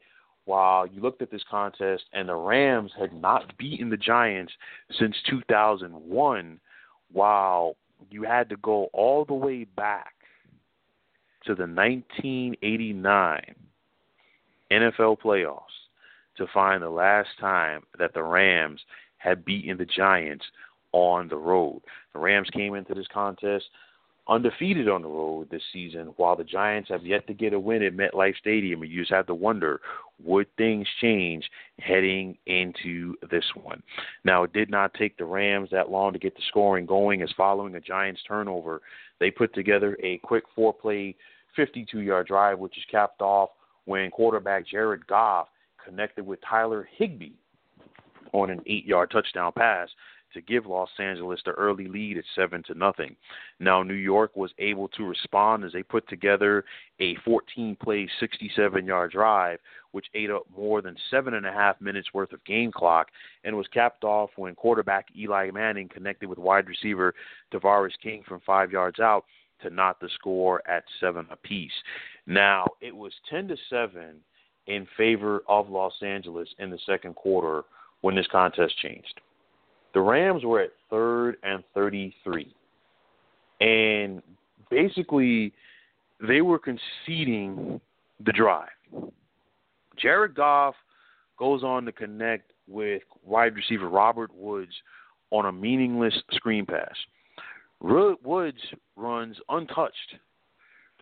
[0.51, 4.51] While you looked at this contest, and the Rams had not beaten the Giants
[4.99, 6.59] since 2001,
[7.13, 7.77] while
[8.09, 10.13] you had to go all the way back
[11.45, 13.55] to the 1989
[14.69, 15.87] NFL playoffs
[16.35, 18.81] to find the last time that the Rams
[19.19, 20.43] had beaten the Giants
[20.91, 21.81] on the road.
[22.11, 23.69] The Rams came into this contest
[24.27, 27.83] undefeated on the road this season, while the Giants have yet to get a win
[27.83, 28.83] at MetLife Stadium.
[28.83, 29.81] You just have to wonder
[30.23, 33.81] would things change heading into this one?
[34.23, 37.31] Now, it did not take the Rams that long to get the scoring going, as
[37.35, 38.81] following a Giants turnover,
[39.19, 41.15] they put together a quick four play,
[41.55, 43.49] 52 yard drive, which is capped off
[43.85, 45.47] when quarterback Jared Goff
[45.83, 47.33] connected with Tyler Higbee
[48.33, 49.89] on an eight-yard touchdown pass
[50.33, 53.15] to give Los Angeles the early lead at seven to nothing.
[53.59, 56.65] Now New York was able to respond as they put together
[56.99, 59.59] a 14-play, 67-yard drive,
[59.91, 63.07] which ate up more than seven and a half minutes worth of game clock,
[63.43, 67.13] and was capped off when quarterback Eli Manning connected with wide receiver
[67.53, 69.25] Tavarres King from five yards out
[69.61, 71.71] to knot the score at seven apiece.
[72.25, 74.21] Now it was ten to seven
[74.67, 77.63] in favor of Los Angeles in the second quarter
[78.01, 79.21] when this contest changed.
[79.93, 82.53] The Rams were at third and 33.
[83.59, 84.21] and
[84.69, 85.53] basically
[86.27, 87.79] they were conceding
[88.23, 88.69] the drive.
[89.97, 90.75] Jared Goff
[91.37, 94.71] goes on to connect with wide receiver Robert Woods
[95.31, 96.95] on a meaningless screen pass.
[97.81, 98.61] Woods
[98.95, 100.15] runs untouched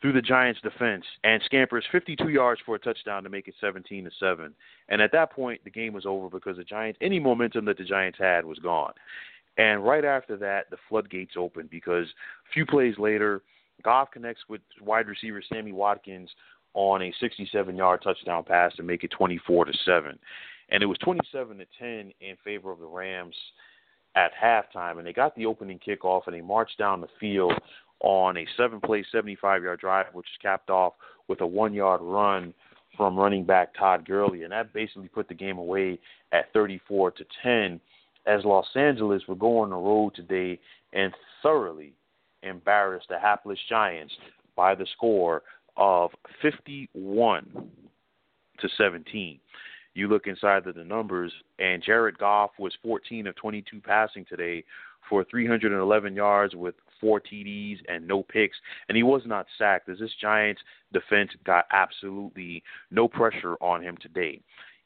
[0.02, 4.06] through the Giants' defense and scampers 52 yards for a touchdown to make it 17
[4.06, 4.54] to 7.
[4.88, 7.84] And at that point, the game was over because the Giants, any momentum that the
[7.84, 8.94] Giants had, was gone.
[9.58, 13.42] And right after that, the floodgates opened because a few plays later,
[13.84, 16.30] Goff connects with wide receiver Sammy Watkins
[16.74, 20.18] on a 67-yard touchdown pass to make it 24 to 7.
[20.70, 23.36] And it was 27 to 10 in favor of the Rams
[24.20, 27.54] at halftime, and they got the opening kickoff and they marched down the field
[28.02, 30.94] on a seven-play, 75-yard drive, which was capped off
[31.30, 32.54] with a one-yard run
[32.98, 36.00] from running back Todd Gurley, and that basically put the game away
[36.34, 37.80] at 34 to 10.
[38.26, 40.60] As Los Angeles would go on the road today
[40.92, 41.94] and thoroughly
[42.44, 44.14] embarrass the hapless Giants
[44.56, 45.44] by the score
[45.78, 46.12] of
[46.42, 47.70] 51
[48.60, 49.40] to 17.
[49.94, 54.64] You look inside of the numbers, and Jared Goff was 14 of 22 passing today
[55.10, 60.00] for 311 yards with four TDs and no picks, and he was not sacked as
[60.00, 60.62] this Giants
[60.94, 64.42] defense got absolutely no pressure on him today.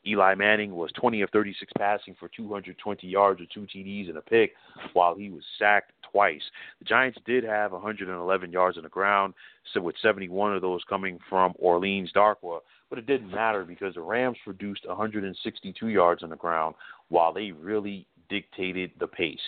[0.06, 4.22] Eli Manning was 20 of 36 passing for 220 yards or two TDs and a
[4.22, 4.54] pick,
[4.92, 6.42] while he was sacked twice.
[6.80, 9.34] The Giants did have 111 yards on the ground,
[9.74, 12.60] so with 71 of those coming from Orleans Darkwa,
[12.94, 16.76] but it didn't matter because the Rams produced 162 yards on the ground
[17.10, 19.40] while they really dictated the pace.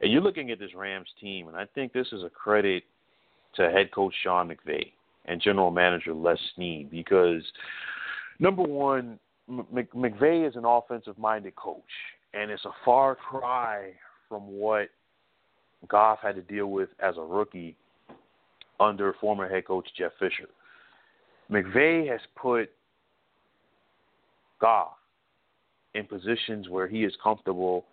[0.00, 2.84] And you're looking at this Rams team, and I think this is a credit
[3.56, 4.92] to head coach Sean McVay
[5.26, 7.42] and general manager Les Snead because
[8.38, 11.82] number one, McVay is an offensive minded coach,
[12.32, 13.90] and it's a far cry
[14.26, 14.88] from what
[15.86, 17.76] Goff had to deal with as a rookie
[18.80, 20.48] under former head coach Jeff Fisher.
[21.50, 22.70] McVay has put
[24.60, 24.94] Goff
[25.94, 27.86] in positions where he is comfortable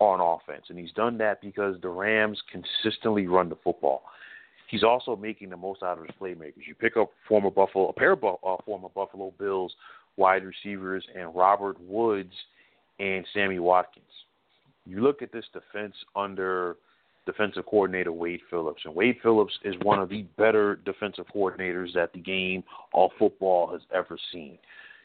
[0.00, 4.02] on offense, and he's done that because the Rams consistently run the football.
[4.68, 6.66] He's also making the most out of his playmakers.
[6.66, 9.72] You pick up former Buffalo, a pair of uh, former Buffalo Bills
[10.16, 12.32] wide receivers and Robert Woods
[12.98, 14.04] and Sammy Watkins.
[14.86, 16.76] You look at this defense under
[17.26, 22.12] defensive coordinator Wade Phillips, and Wade Phillips is one of the better defensive coordinators that
[22.12, 24.58] the game of football has ever seen.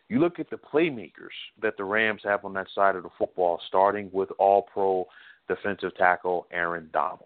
[0.09, 3.61] You look at the playmakers that the Rams have on that side of the football,
[3.67, 5.05] starting with all pro
[5.47, 7.25] defensive tackle Aaron Donald.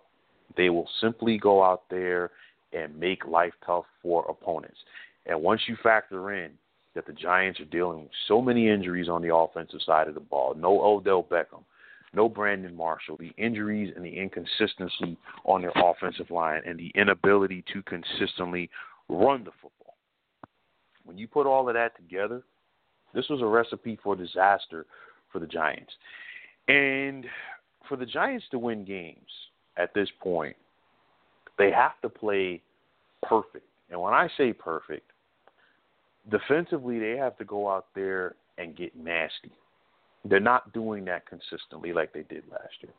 [0.55, 2.31] They will simply go out there
[2.73, 4.77] and make life tough for opponents.
[5.25, 6.51] And once you factor in
[6.95, 10.19] that the Giants are dealing with so many injuries on the offensive side of the
[10.19, 10.53] ball.
[10.53, 11.63] No Odell Beckham,
[12.13, 13.17] no Brandon Marshall.
[13.17, 18.69] The injuries and the inconsistency on their offensive line and the inability to consistently
[19.09, 19.95] run the football.
[21.05, 22.43] When you put all of that together,
[23.13, 24.85] this was a recipe for disaster
[25.31, 25.91] for the Giants.
[26.67, 27.25] And
[27.87, 29.19] for the Giants to win games
[29.77, 30.55] at this point,
[31.57, 32.61] they have to play
[33.21, 33.65] perfect.
[33.89, 35.11] And when I say perfect,
[36.31, 39.51] defensively, they have to go out there and get nasty.
[40.25, 42.93] They're not doing that consistently like they did last year.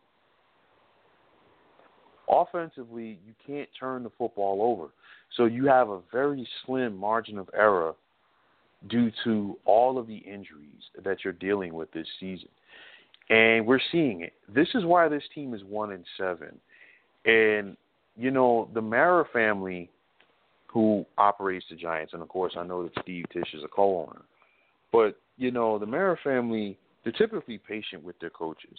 [2.28, 4.90] Offensively, you can't turn the football over.
[5.36, 7.94] So you have a very slim margin of error
[8.88, 12.48] due to all of the injuries that you're dealing with this season.
[13.30, 14.34] And we're seeing it.
[14.52, 16.58] This is why this team is one and seven.
[17.24, 17.76] And,
[18.16, 19.90] you know, the Mara family
[20.74, 24.22] who operates the Giants, and of course, I know that Steve Tisch is a co-owner.
[24.92, 28.78] But you know, the Mara family they're typically patient with their coaches,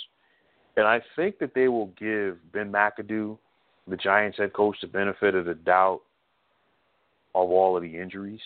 [0.76, 3.38] and I think that they will give Ben McAdoo,
[3.88, 6.02] the Giants head coach, the benefit of the doubt
[7.34, 8.42] of all of the injuries,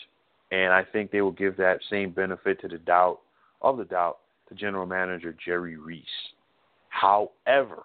[0.52, 3.20] and I think they will give that same benefit to the doubt
[3.62, 6.06] of the doubt to general manager Jerry Reese.
[6.90, 7.84] However,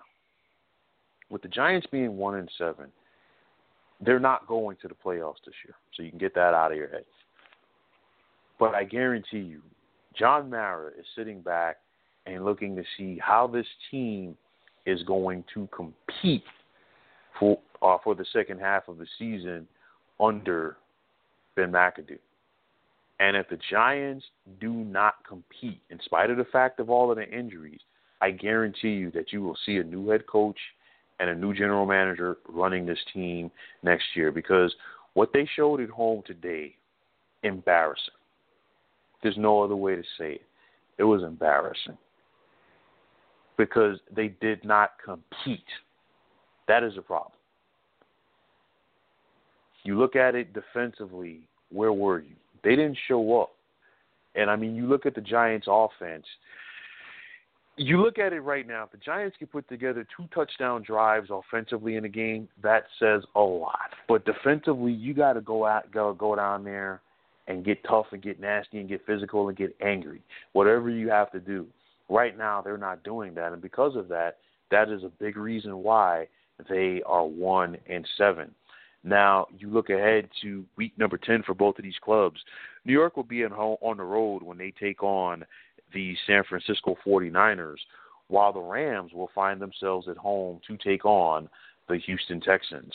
[1.31, 2.91] with the Giants being one and seven
[4.01, 5.75] they're not going to the playoffs this year.
[5.95, 7.05] So you can get that out of your head.
[8.59, 9.61] But I guarantee you,
[10.17, 11.79] John Mara is sitting back
[12.27, 14.37] and looking to see how this team
[14.87, 16.45] is going to compete
[17.39, 19.67] for uh, for the second half of the season
[20.21, 20.77] under
[21.57, 22.19] Ben McAdoo.
[23.25, 24.27] And if the Giants
[24.61, 27.81] do not compete, in spite of the fact of all of the injuries,
[28.21, 30.59] I guarantee you that you will see a new head coach
[31.19, 33.51] and a new general manager running this team
[33.83, 34.75] next year because
[35.15, 36.75] what they showed at home today,
[37.45, 38.13] embarrassing.
[39.23, 40.47] There's no other way to say it.
[40.99, 41.97] It was embarrassing
[43.57, 45.65] because they did not compete.
[46.69, 47.33] That is a problem.
[49.83, 52.37] You look at it defensively, where were you?
[52.65, 53.51] They didn't show up.
[54.35, 56.25] And I mean, you look at the Giants' offense.
[57.77, 58.85] You look at it right now.
[58.85, 63.23] If the Giants can put together two touchdown drives offensively in a game, that says
[63.35, 63.91] a lot.
[64.09, 67.01] But defensively, you got to go out, go go down there
[67.47, 70.23] and get tough and get nasty and get physical and get angry.
[70.53, 71.67] Whatever you have to do.
[72.09, 74.37] Right now, they're not doing that, and because of that,
[74.71, 76.29] that is a big reason why
[76.69, 78.55] they are one and seven.
[79.05, 82.41] Now you look ahead to week number ten for both of these clubs.
[82.87, 85.45] New York will be home, on the road when they take on
[85.93, 87.77] the San Francisco 49ers,
[88.29, 91.49] while the Rams will find themselves at home to take on
[91.89, 92.93] the Houston Texans.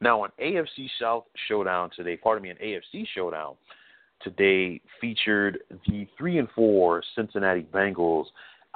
[0.00, 3.54] Now, an AFC South showdown today, pardon me, an AFC showdown
[4.22, 8.26] today featured the three and four Cincinnati Bengals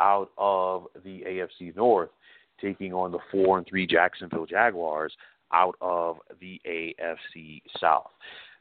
[0.01, 2.11] out of the AFC North
[2.61, 5.13] taking on the four and three Jacksonville Jaguars
[5.53, 8.11] out of the AFC South.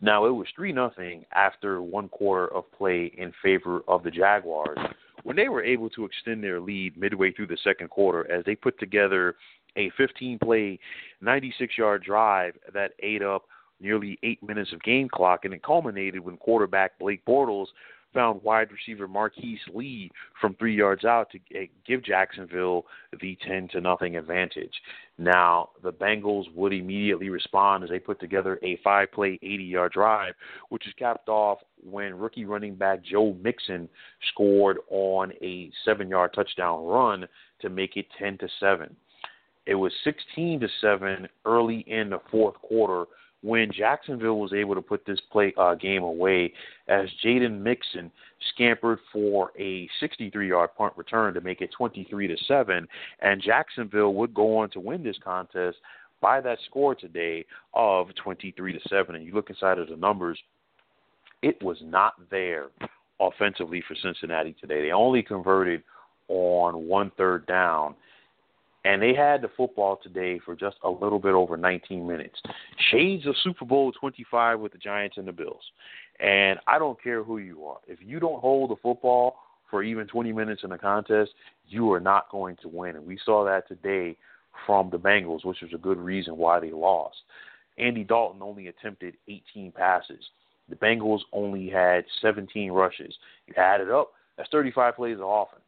[0.02, 4.78] Now it was three nothing after one quarter of play in favor of the Jaguars
[5.24, 8.56] when they were able to extend their lead midway through the second quarter as they
[8.56, 9.36] put together
[9.76, 10.80] a 15 play
[11.22, 13.44] 96 yard drive that ate up
[13.82, 17.68] nearly 8 minutes of game clock and it culminated when quarterback Blake Bortles
[18.14, 22.86] found wide receiver Marquise Lee from three yards out to eh, give Jacksonville
[23.22, 24.74] the ten to nothing advantage.
[25.18, 30.34] Now the Bengals would immediately respond as they put together a five-play, 80-yard drive,
[30.70, 33.90] which is capped off when rookie running back Joe Mixon
[34.32, 37.28] scored on a seven-yard touchdown run
[37.62, 38.96] to make it ten to seven.
[39.66, 43.06] It was 16 to seven early in the fourth quarter
[43.42, 46.54] when Jacksonville was able to put this play uh, game away
[46.88, 48.12] as Jaydon Mickens
[48.54, 52.88] scampered for a 63-yard punt return to make it 23 to 7
[53.22, 55.78] and Jacksonville would go on to win this contest
[56.22, 60.38] by that score today of 23 to 7 and you look inside of the numbers
[61.42, 62.68] it was not there
[63.20, 64.82] offensively for Cincinnati today.
[64.82, 65.84] They only converted
[66.28, 67.96] on one third down
[68.90, 72.42] and they had the football today for just a little bit over 19 minutes.
[72.90, 75.62] Shades of Super Bowl 25 with the Giants and the Bills.
[76.20, 77.78] And I don't care who you are.
[77.88, 79.36] If you don't hold the football
[79.70, 81.30] for even 20 minutes in a contest,
[81.68, 82.96] you are not going to win.
[82.96, 84.18] And we saw that today
[84.66, 87.18] from the Bengals, which was a good reason why they lost.
[87.78, 90.30] Andy Dalton only attempted 18 passes.
[90.68, 93.14] The Bengals only had 17 rushes.
[93.46, 95.62] You add it up, that's 35 plays of offense.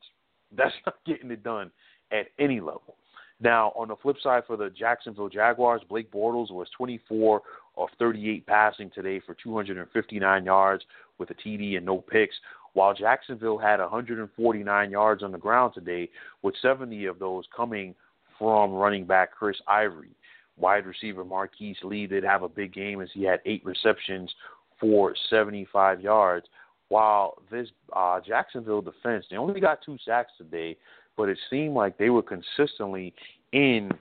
[0.57, 1.69] That's not getting it done
[2.11, 2.95] at any level.
[3.41, 7.41] Now, on the flip side for the Jacksonville Jaguars, Blake Bortles was 24
[7.75, 10.83] of 38 passing today for 259 yards
[11.17, 12.35] with a TD and no picks,
[12.73, 16.07] while Jacksonville had 149 yards on the ground today,
[16.43, 17.95] with 70 of those coming
[18.37, 20.15] from running back Chris Ivory.
[20.57, 24.31] Wide receiver Marquise Lee did have a big game as he had eight receptions
[24.79, 26.45] for 75 yards.
[26.89, 30.77] While this uh, Jacksonville defense, they only got two sacks today,
[31.17, 33.13] but it seemed like they were consistently
[33.51, 33.91] in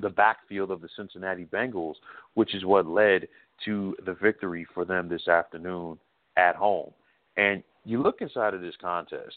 [0.00, 1.94] the backfield of the Cincinnati Bengals,
[2.34, 3.26] which is what led
[3.64, 5.98] to the victory for them this afternoon
[6.36, 6.92] at home.
[7.36, 9.36] And you look inside of this contest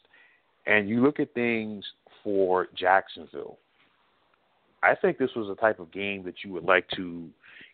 [0.68, 1.84] and you look at things
[2.24, 3.58] for Jacksonville.
[4.84, 7.30] I think this was a type of game that you would like to,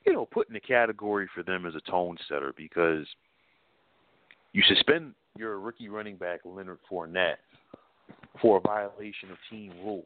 [0.05, 3.05] you know, put in the category for them as a tone setter because
[4.53, 7.37] you suspend your rookie running back Leonard Fournette
[8.41, 10.05] for a violation of team rules.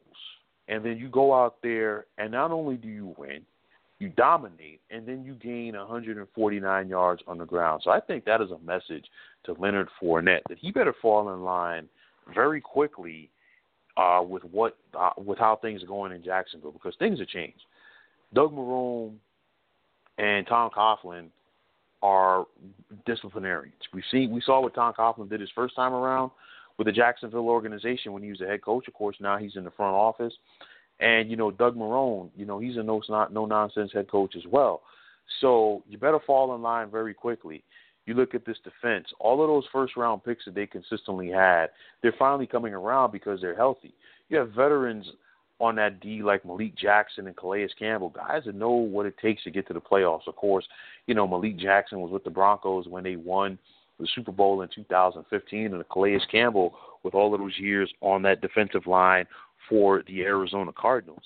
[0.68, 3.42] And then you go out there, and not only do you win,
[3.98, 7.82] you dominate, and then you gain 149 yards on the ground.
[7.84, 9.04] So I think that is a message
[9.44, 11.88] to Leonard Fournette that he better fall in line
[12.34, 13.30] very quickly
[13.96, 17.60] uh, with what uh, with how things are going in Jacksonville because things have changed.
[18.34, 19.14] Doug Marrone
[20.18, 21.26] and Tom Coughlin
[22.02, 22.46] are
[23.06, 23.74] disciplinarians.
[23.92, 26.30] We see we saw what Tom Coughlin did his first time around
[26.78, 28.88] with the Jacksonville organization when he was a head coach.
[28.88, 30.34] Of course, now he's in the front office.
[31.00, 34.44] And you know, Doug Marrone, you know, he's a no no nonsense head coach as
[34.50, 34.82] well.
[35.40, 37.64] So you better fall in line very quickly.
[38.06, 41.68] You look at this defense; all of those first round picks that they consistently had,
[42.02, 43.94] they're finally coming around because they're healthy.
[44.28, 45.06] You have veterans
[45.60, 49.44] on that D like Malik Jackson and Calais Campbell, guys that know what it takes
[49.44, 50.26] to get to the playoffs.
[50.26, 50.66] Of course,
[51.06, 53.58] you know Malik Jackson was with the Broncos when they won
[54.02, 56.74] the Super Bowl in 2015, and Calais Campbell
[57.04, 59.26] with all of those years on that defensive line
[59.68, 61.22] for the Arizona Cardinals.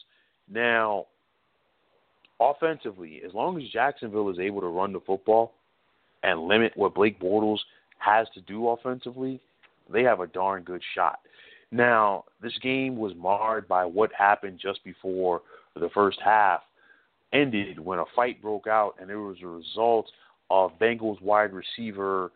[0.49, 1.07] Now,
[2.39, 5.55] offensively, as long as Jacksonville is able to run the football
[6.23, 7.59] and limit what Blake Bortles
[7.99, 9.41] has to do offensively,
[9.91, 11.21] they have a darn good shot.
[11.73, 15.43] Now, this game was marred by what happened just before
[15.75, 16.61] the first half
[17.33, 20.07] ended when a fight broke out, and it was a result
[20.51, 22.31] of Bengals wide receiver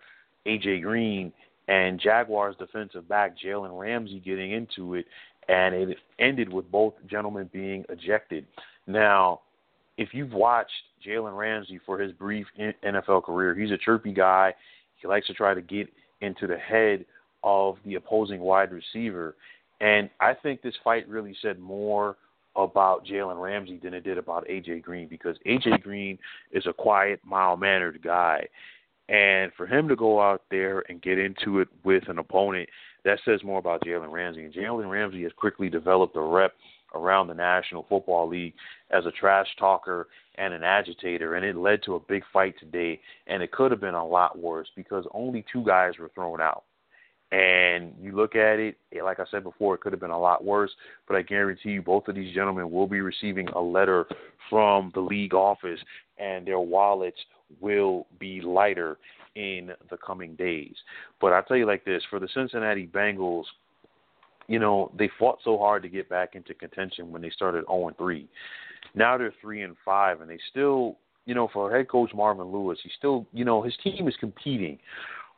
[0.50, 1.32] AJ Green
[1.68, 5.06] and Jaguars defensive back Jalen Ramsey getting into it,
[5.48, 8.46] and it ended with both gentlemen being ejected.
[8.86, 9.40] Now,
[9.96, 10.72] if you've watched
[11.06, 14.54] Jalen Ramsey for his brief NFL career, he's a chirpy guy.
[14.96, 15.88] He likes to try to get
[16.20, 17.04] into the head
[17.44, 19.36] of the opposing wide receiver.
[19.80, 22.16] And I think this fight really said more
[22.56, 26.18] about Jalen Ramsey than it did about AJ Green because AJ Green
[26.50, 28.46] is a quiet, mild mannered guy.
[29.10, 32.68] And for him to go out there and get into it with an opponent,
[33.04, 34.44] that says more about Jalen Ramsey.
[34.44, 36.52] And Jalen Ramsey has quickly developed a rep
[36.94, 38.54] around the National Football League
[38.90, 40.06] as a trash talker
[40.36, 43.00] and an agitator, and it led to a big fight today.
[43.26, 46.64] And it could have been a lot worse because only two guys were thrown out.
[47.32, 50.44] And you look at it, like I said before, it could have been a lot
[50.44, 50.70] worse.
[51.08, 54.06] But I guarantee you, both of these gentlemen will be receiving a letter
[54.48, 55.80] from the league office,
[56.18, 57.18] and their wallets
[57.60, 58.98] will be lighter
[59.34, 60.74] in the coming days.
[61.20, 63.44] But I tell you like this: for the Cincinnati Bengals,
[64.48, 67.92] you know they fought so hard to get back into contention when they started 0
[67.96, 68.28] 3.
[68.94, 72.78] Now they're three and five, and they still, you know, for head coach Marvin Lewis,
[72.82, 74.78] he still, you know, his team is competing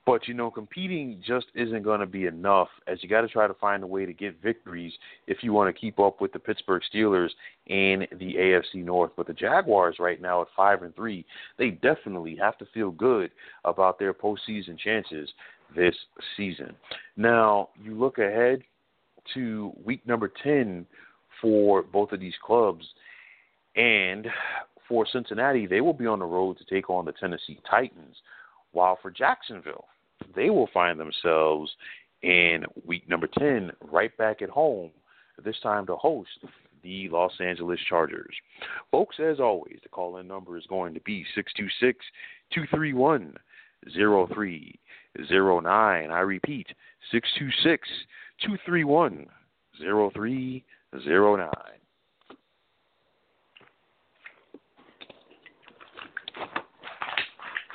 [0.05, 2.69] but you know, competing just isn't going to be enough.
[2.87, 4.93] As you got to try to find a way to get victories
[5.27, 7.31] if you want to keep up with the Pittsburgh Steelers
[7.69, 9.13] and the AFC North.
[9.17, 11.25] But the Jaguars right now at five and three,
[11.57, 13.31] they definitely have to feel good
[13.65, 15.31] about their postseason chances
[15.77, 15.95] this
[16.37, 16.75] season.
[17.17, 18.63] Now you look ahead
[19.35, 20.85] to week number ten
[21.41, 22.85] for both of these clubs,
[23.77, 24.27] and
[24.89, 28.17] for Cincinnati, they will be on the road to take on the Tennessee Titans.
[28.73, 29.85] While for Jacksonville,
[30.35, 31.71] they will find themselves
[32.23, 34.91] in week number 10 right back at home,
[35.45, 36.31] this time to host
[36.83, 38.35] the Los Angeles Chargers.
[38.91, 42.05] Folks, as always, the call in number is going to be 626
[42.53, 43.35] 231
[43.95, 46.11] 0309.
[46.11, 46.67] I repeat,
[47.11, 47.89] 626
[48.43, 49.27] 231
[49.81, 51.51] 0309.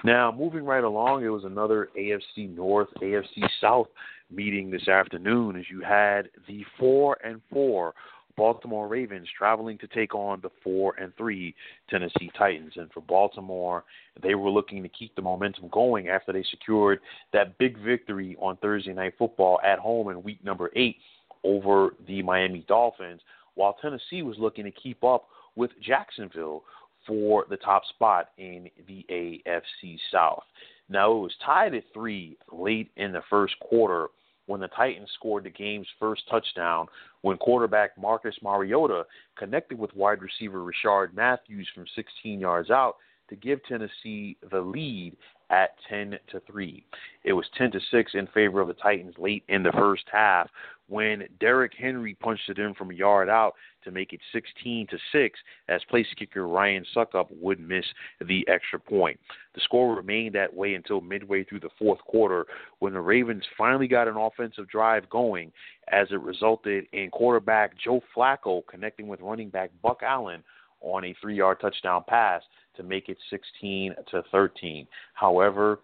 [0.07, 3.87] Now, moving right along, it was another AFC North, AFC South
[4.31, 7.93] meeting this afternoon as you had the 4 and 4
[8.37, 11.53] Baltimore Ravens traveling to take on the 4 and 3
[11.89, 12.71] Tennessee Titans.
[12.77, 13.83] And for Baltimore,
[14.23, 17.01] they were looking to keep the momentum going after they secured
[17.33, 20.95] that big victory on Thursday Night Football at home in week number 8
[21.43, 23.19] over the Miami Dolphins,
[23.55, 25.27] while Tennessee was looking to keep up
[25.57, 26.63] with Jacksonville,
[27.07, 30.43] for the top spot in the AFC South.
[30.89, 34.07] Now, it was tied at three late in the first quarter
[34.45, 36.87] when the Titans scored the game's first touchdown
[37.21, 39.05] when quarterback Marcus Mariota
[39.37, 42.95] connected with wide receiver Rishard Matthews from 16 yards out
[43.29, 45.17] to give Tennessee the lead
[45.49, 46.85] at 10 to 3.
[47.23, 50.49] It was 10 to 6 in favor of the Titans late in the first half
[50.87, 54.97] when Derrick Henry punched it in from a yard out to make it 16 to
[55.11, 57.85] 6 as place kicker Ryan Succop would miss
[58.25, 59.19] the extra point.
[59.55, 62.45] The score remained that way until midway through the fourth quarter
[62.79, 65.51] when the Ravens finally got an offensive drive going
[65.91, 70.43] as it resulted in quarterback Joe Flacco connecting with running back Buck Allen
[70.81, 72.41] on a 3-yard touchdown pass
[72.75, 74.87] to make it 16 to 13.
[75.13, 75.79] However,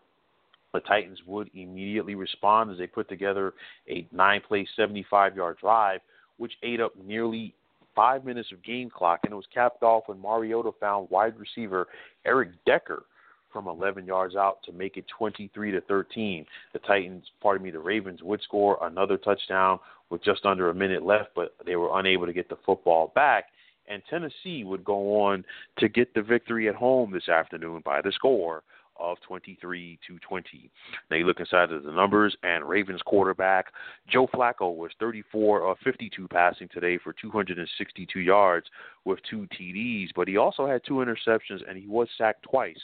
[0.73, 3.53] the Titans would immediately respond as they put together
[3.87, 6.01] a nine play, 75 yard drive,
[6.37, 7.53] which ate up nearly
[7.95, 11.87] five minutes of game clock, and it was capped off when Mariota found wide receiver
[12.25, 13.03] Eric Decker
[13.51, 16.43] from 11 yards out to make it 23 to 13.
[16.73, 21.03] The Titans, pardon me, the Ravens would score another touchdown with just under a minute
[21.03, 23.45] left, but they were unable to get the football back.
[23.87, 25.45] And Tennessee would go on
[25.77, 28.63] to get the victory at home this afternoon by the score
[29.03, 30.71] of 23 to 20.
[31.11, 33.67] Now you look inside of the numbers, and Ravens quarterback
[34.07, 38.67] Joe Flacco was 34 of 52 passing today for 262 yards
[39.05, 42.79] with two TDs, but he also had two interceptions and he was sacked twice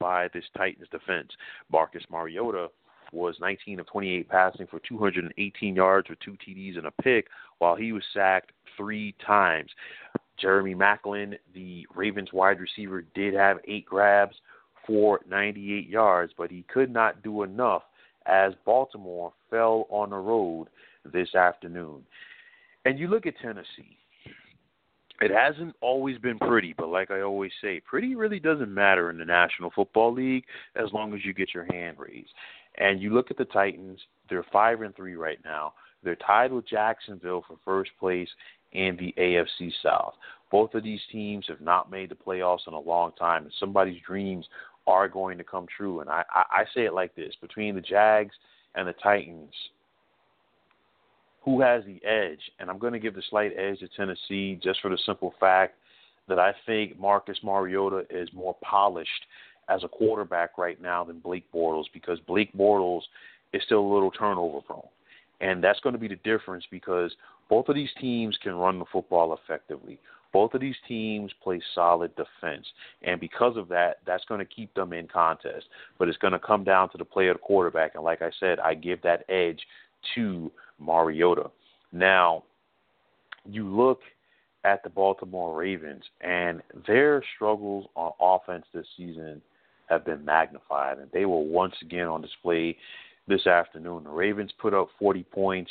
[0.00, 1.30] by this Titans defense.
[1.70, 2.68] Marcus Mariota
[3.12, 7.26] was 19 of 28 passing for 218 yards with two TDs and a pick,
[7.58, 9.70] while he was sacked three times.
[10.38, 14.36] Jeremy Maclin, the Ravens wide receiver, did have eight grabs
[14.86, 17.82] for 98 yards, but he could not do enough
[18.26, 20.68] as Baltimore fell on the road
[21.12, 22.04] this afternoon.
[22.84, 23.96] And you look at Tennessee.
[25.20, 29.18] It hasn't always been pretty, but like I always say, pretty really doesn't matter in
[29.18, 30.44] the National Football League
[30.76, 32.30] as long as you get your hand raised.
[32.78, 34.00] And you look at the Titans,
[34.30, 35.74] they're 5 and 3 right now.
[36.02, 38.28] They're tied with Jacksonville for first place
[38.72, 40.14] in the AFC South.
[40.50, 44.00] Both of these teams have not made the playoffs in a long time, and somebody's
[44.06, 44.46] dreams
[44.90, 46.00] are going to come true.
[46.00, 48.34] And I, I, I say it like this between the Jags
[48.74, 49.54] and the Titans,
[51.42, 52.40] who has the edge?
[52.58, 55.76] And I'm going to give the slight edge to Tennessee just for the simple fact
[56.28, 59.10] that I think Marcus Mariota is more polished
[59.68, 63.02] as a quarterback right now than Blake Bortles because Blake Bortles
[63.52, 64.82] is still a little turnover prone.
[65.40, 67.12] And that's going to be the difference because
[67.48, 69.98] both of these teams can run the football effectively.
[70.32, 72.66] Both of these teams play solid defense.
[73.02, 75.66] And because of that, that's going to keep them in contest.
[75.98, 77.94] But it's going to come down to the play of quarterback.
[77.94, 79.60] And like I said, I give that edge
[80.14, 81.50] to Mariota.
[81.92, 82.44] Now,
[83.44, 84.00] you look
[84.64, 89.40] at the Baltimore Ravens, and their struggles on offense this season
[89.88, 92.76] have been magnified, and they were once again on display
[93.26, 94.04] this afternoon.
[94.04, 95.70] The Ravens put up 40 points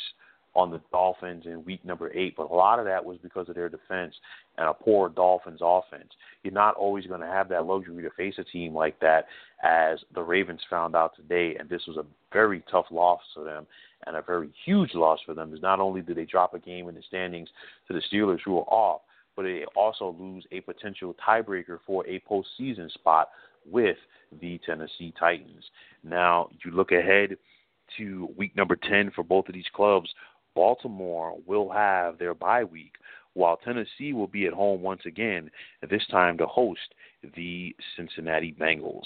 [0.54, 3.54] on the Dolphins in week number eight, but a lot of that was because of
[3.54, 4.14] their defense
[4.58, 6.10] and a poor Dolphins offense.
[6.42, 9.26] You're not always going to have that luxury to face a team like that,
[9.62, 13.66] as the Ravens found out today, and this was a very tough loss for them
[14.06, 15.54] and a very huge loss for them.
[15.54, 17.48] Is not only did they drop a game in the standings
[17.86, 19.02] to the Steelers, who are off,
[19.36, 23.28] but they also lose a potential tiebreaker for a postseason spot
[23.70, 23.96] with
[24.40, 25.64] the Tennessee Titans.
[26.02, 27.36] Now, you look ahead
[27.98, 30.08] to week number 10 for both of these clubs.
[30.54, 32.94] Baltimore will have their bye week,
[33.34, 35.50] while Tennessee will be at home once again,
[35.88, 36.80] this time to host
[37.36, 39.04] the Cincinnati Bengals.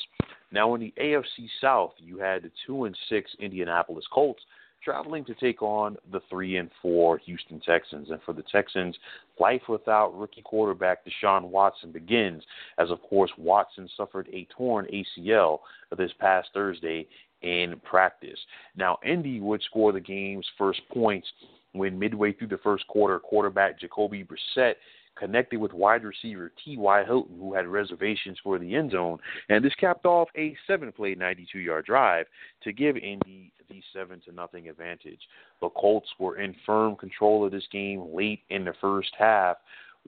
[0.50, 4.42] Now, in the AFC South, you had the 2 and 6 Indianapolis Colts
[4.84, 8.10] traveling to take on the three and four Houston Texans.
[8.10, 8.96] And for the Texans,
[9.40, 12.42] life without rookie quarterback Deshaun Watson begins,
[12.78, 15.60] as of course Watson suffered a torn ACL
[15.96, 17.06] this past Thursday
[17.44, 18.38] in practice.
[18.74, 21.28] Now, Indy would score the game's first points
[21.72, 24.74] when midway through the first quarter, quarterback Jacoby Brissett
[25.16, 27.04] connected with wide receiver T.Y.
[27.04, 29.18] Hilton, who had reservations for the end zone.
[29.48, 32.26] And this capped off a seven play, 92 yard drive
[32.62, 35.20] to give Indy the 7 to nothing advantage.
[35.60, 39.58] The Colts were in firm control of this game late in the first half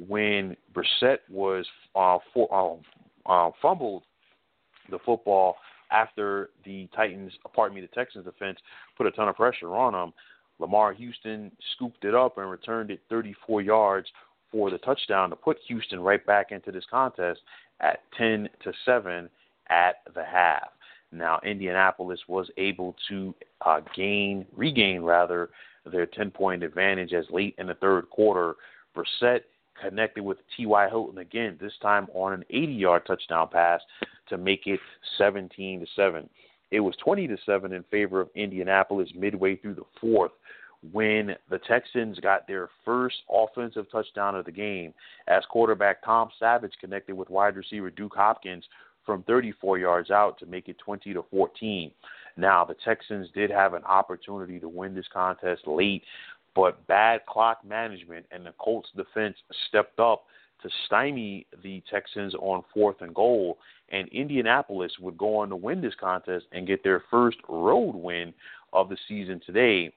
[0.08, 2.82] when Brissett was uh, for,
[3.26, 4.02] uh, uh, fumbled
[4.90, 5.56] the football
[5.90, 8.58] after the Titans, pardon me, the Texans defense
[8.96, 10.12] put a ton of pressure on them.
[10.58, 14.08] Lamar Houston scooped it up and returned it 34 yards
[14.50, 17.40] for the touchdown to put Houston right back into this contest
[17.80, 19.28] at 10 to 7
[19.68, 20.68] at the half.
[21.12, 23.34] Now, Indianapolis was able to
[23.64, 25.50] uh, gain, regain rather,
[25.90, 28.56] their 10 point advantage as late in the third quarter,
[28.96, 29.42] Brissett
[29.80, 30.88] connected with T.Y.
[30.88, 33.80] Hilton again, this time on an 80 yard touchdown pass
[34.28, 34.80] to make it
[35.18, 36.28] 17 to 7.
[36.70, 40.32] It was 20 to 7 in favor of Indianapolis midway through the fourth
[40.92, 44.92] when the Texans got their first offensive touchdown of the game
[45.26, 48.64] as quarterback Tom Savage connected with wide receiver Duke Hopkins
[49.04, 51.90] from 34 yards out to make it 20 to 14.
[52.36, 56.02] Now, the Texans did have an opportunity to win this contest late,
[56.54, 59.36] but bad clock management and the Colts defense
[59.68, 60.24] stepped up
[60.62, 63.58] to stymie the Texans on fourth and goal,
[63.90, 68.32] and Indianapolis would go on to win this contest and get their first road win
[68.72, 69.92] of the season today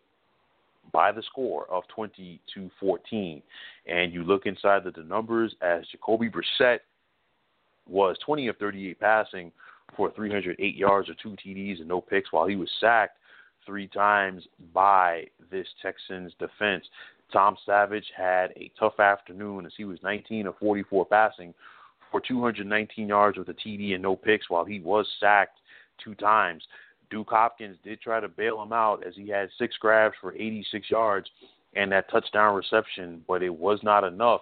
[0.91, 3.41] by the score of 20 to 14.
[3.87, 6.79] And you look inside the, the numbers as Jacoby Brissett
[7.87, 9.51] was 20 of 38 passing
[9.95, 13.17] for 308 yards or two TDs and no picks, while he was sacked
[13.65, 14.43] three times
[14.73, 16.85] by this Texans defense.
[17.31, 21.53] Tom Savage had a tough afternoon as he was 19 of 44 passing
[22.11, 25.59] for 219 yards with a TD and no picks, while he was sacked
[26.03, 26.63] two times.
[27.09, 30.89] Duke Hopkins did try to bail him out as he had six grabs for 86
[30.89, 31.29] yards
[31.75, 34.41] and that touchdown reception, but it was not enough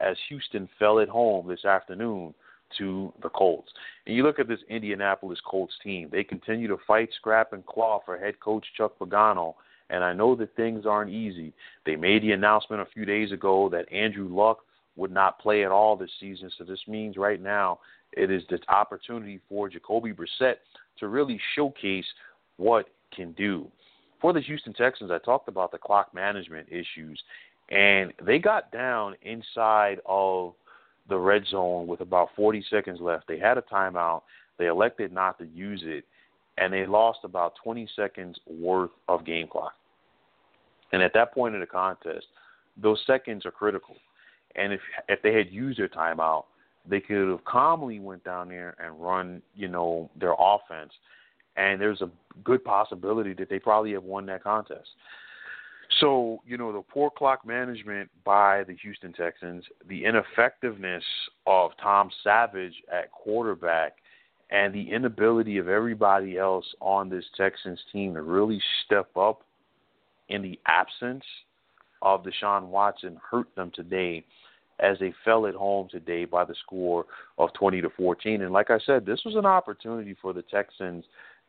[0.00, 2.34] as Houston fell at home this afternoon
[2.76, 3.70] to the Colts.
[4.06, 8.00] And you look at this Indianapolis Colts team, they continue to fight, scrap, and claw
[8.04, 9.54] for head coach Chuck Pagano.
[9.90, 11.52] And I know that things aren't easy.
[11.86, 14.58] They made the announcement a few days ago that Andrew Luck
[14.96, 16.50] would not play at all this season.
[16.58, 17.78] So this means right now
[18.12, 20.56] it is the opportunity for Jacoby Brissett
[20.98, 22.06] to really showcase
[22.56, 23.70] what can do.
[24.20, 27.22] For the Houston Texans, I talked about the clock management issues,
[27.70, 30.54] and they got down inside of
[31.08, 33.28] the red zone with about 40 seconds left.
[33.28, 34.22] They had a timeout.
[34.58, 36.04] They elected not to use it,
[36.60, 39.72] and they lost about 20 seconds worth of game clock.
[40.92, 42.26] And at that point in the contest,
[42.80, 43.96] those seconds are critical.
[44.56, 46.44] And if if they had used their timeout,
[46.88, 50.92] they could have calmly went down there and run, you know, their offense.
[51.56, 52.10] And there's a
[52.44, 54.88] good possibility that they probably have won that contest.
[56.00, 61.04] So, you know, the poor clock management by the Houston Texans, the ineffectiveness
[61.46, 63.94] of Tom Savage at quarterback,
[64.50, 69.42] and the inability of everybody else on this Texans team to really step up
[70.28, 71.24] in the absence
[72.02, 74.24] of Deshaun Watson hurt them today
[74.80, 77.04] as they fell at home today by the score
[77.36, 78.42] of 20 to 14.
[78.42, 81.04] And like I said, this was an opportunity for the Texans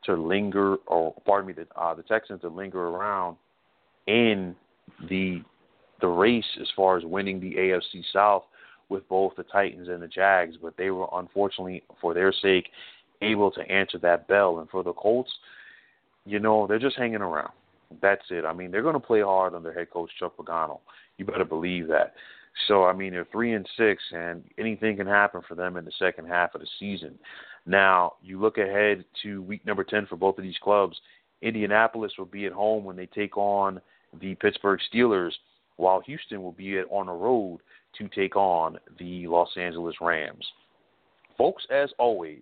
[0.06, 3.38] to linger, or pardon me, the, uh, the Texans to linger around
[4.08, 4.56] in
[5.10, 5.42] the
[6.02, 8.44] the race as far as winning the AFC South
[8.90, 12.70] with both the Titans and the Jags, but they were unfortunately, for their sake,
[13.22, 14.60] able to answer that bell.
[14.60, 15.32] And for the Colts,
[16.26, 17.52] you know, they're just hanging around.
[18.02, 18.46] That's it.
[18.46, 20.80] I mean, they're going to play hard under head coach Chuck Pagano.
[21.18, 22.14] You better believe that.
[22.68, 25.92] So I mean, they're three and six, and anything can happen for them in the
[25.98, 27.18] second half of the season.
[27.66, 31.00] Now you look ahead to week number ten for both of these clubs.
[31.42, 33.80] Indianapolis will be at home when they take on
[34.20, 35.32] the Pittsburgh Steelers,
[35.78, 37.60] while Houston will be on the road
[37.98, 40.46] to take on the Los Angeles Rams.
[41.38, 42.42] Folks, as always,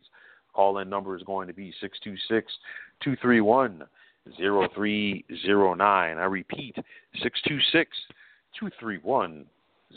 [0.53, 2.51] call in number is going to be 626
[3.03, 3.83] 231
[4.37, 6.17] 0309.
[6.17, 6.75] I repeat,
[7.21, 7.95] 626
[8.59, 9.45] 231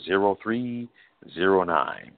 [0.07, 2.11] 0309.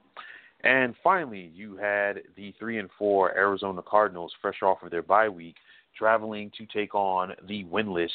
[0.66, 5.28] And finally, you had the 3 and 4 Arizona Cardinals fresh off of their bye
[5.28, 5.56] week
[5.98, 8.10] traveling to take on the winless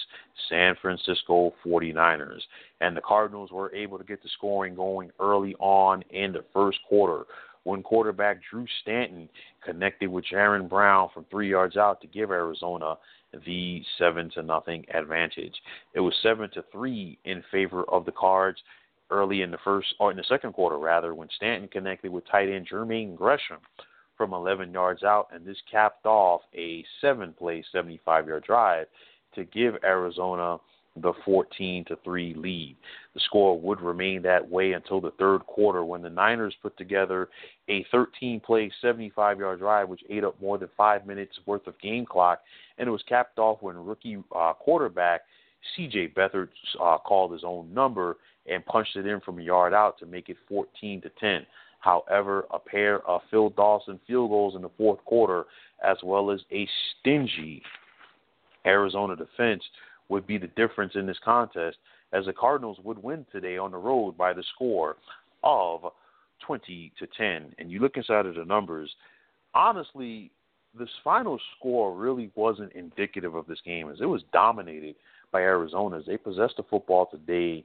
[0.48, 2.40] San Francisco 49ers.
[2.80, 6.78] And the Cardinals were able to get the scoring going early on in the first
[6.88, 7.24] quarter
[7.64, 9.28] when quarterback Drew Stanton
[9.64, 12.96] connected with Jaron Brown from three yards out to give Arizona
[13.44, 15.54] the seven to nothing advantage.
[15.94, 18.58] It was seven to three in favor of the Cards
[19.10, 22.48] early in the first or in the second quarter rather when Stanton connected with tight
[22.48, 23.58] end Jermaine Gresham
[24.18, 28.86] from 11 yards out, and this capped off a seven-play, 75-yard drive
[29.34, 30.58] to give Arizona
[31.00, 32.76] the 14 to 3 lead.
[33.14, 37.28] The score would remain that way until the third quarter when the Niners put together
[37.68, 41.80] a 13 play 75 yard drive which ate up more than 5 minutes worth of
[41.80, 42.40] game clock
[42.78, 45.20] and it was capped off when rookie uh, quarterback
[45.76, 46.48] CJ Beathard
[46.82, 48.16] uh, called his own number
[48.46, 51.46] and punched it in from a yard out to make it 14 to 10.
[51.80, 55.46] However, a pair of Phil Dawson field goals in the fourth quarter,
[55.84, 56.68] as well as a
[57.00, 57.62] stingy
[58.66, 59.62] Arizona defense,
[60.08, 61.76] would be the difference in this contest,
[62.12, 64.96] as the Cardinals would win today on the road by the score
[65.44, 65.92] of
[66.46, 67.54] 20 to 10.
[67.58, 68.90] And you look inside of the numbers,
[69.54, 70.30] honestly,
[70.78, 74.96] this final score really wasn't indicative of this game, as it was dominated
[75.30, 75.98] by Arizona.
[75.98, 77.64] As they possessed the football today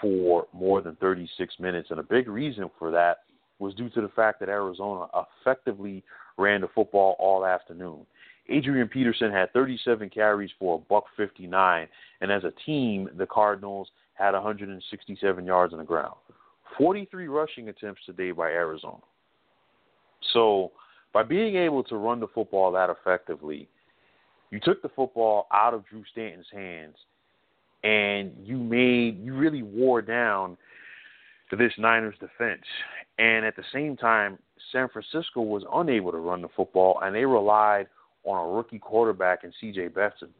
[0.00, 3.18] for more than 36 minutes, and a big reason for that
[3.58, 5.06] was due to the fact that Arizona
[5.40, 6.02] effectively
[6.36, 8.06] ran the football all afternoon.
[8.48, 11.88] Adrian Peterson had 37 carries for a buck 59,
[12.20, 16.14] and as a team, the Cardinals had 167 yards on the ground.
[16.76, 18.98] 43 rushing attempts today by Arizona.
[20.32, 20.72] So,
[21.12, 23.68] by being able to run the football that effectively,
[24.50, 26.96] you took the football out of Drew Stanton's hands
[27.84, 30.56] and you made you really wore down
[31.56, 32.62] this Niners defense.
[33.18, 34.38] And at the same time,
[34.72, 37.86] San Francisco was unable to run the football, and they relied
[38.24, 39.88] on a rookie quarterback in C.J.
[39.88, 40.30] Beathard.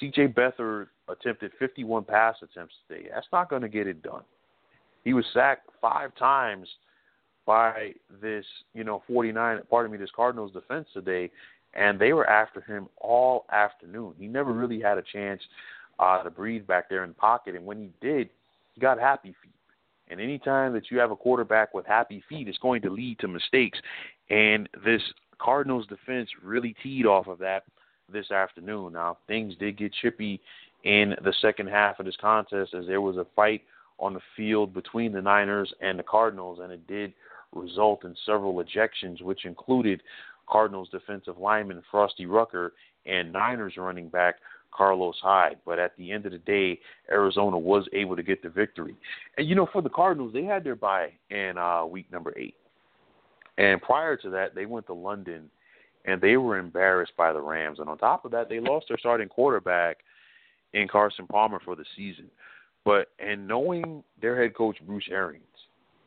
[0.00, 0.28] C.J.
[0.28, 3.08] Beathard attempted 51 pass attempts today.
[3.12, 4.22] That's not going to get it done.
[5.04, 6.68] He was sacked five times
[7.46, 7.92] by
[8.22, 11.30] this, you know, 49, pardon me, this Cardinals defense today,
[11.74, 14.14] and they were after him all afternoon.
[14.18, 15.42] He never really had a chance
[15.98, 18.30] uh, to breathe back there in the pocket, and when he did,
[18.74, 19.53] he got happy feet.
[20.14, 23.26] And anytime that you have a quarterback with happy feet, it's going to lead to
[23.26, 23.80] mistakes.
[24.30, 25.02] And this
[25.40, 27.64] Cardinals defense really teed off of that
[28.12, 28.92] this afternoon.
[28.92, 30.40] Now, things did get chippy
[30.84, 33.62] in the second half of this contest as there was a fight
[33.98, 37.12] on the field between the Niners and the Cardinals, and it did
[37.52, 40.00] result in several ejections, which included
[40.48, 42.72] Cardinals defensive lineman Frosty Rucker
[43.04, 44.36] and Niners running back
[44.74, 45.58] Carlos Hyde.
[45.64, 48.94] But at the end of the day, Arizona was able to get the victory.
[49.38, 52.56] And you know, for the Cardinals, they had their bye in uh, week number eight.
[53.56, 55.48] And prior to that, they went to London
[56.04, 57.78] and they were embarrassed by the Rams.
[57.78, 59.98] And on top of that, they lost their starting quarterback
[60.72, 62.26] in Carson Palmer for the season.
[62.84, 65.44] But and knowing their head coach Bruce Arians,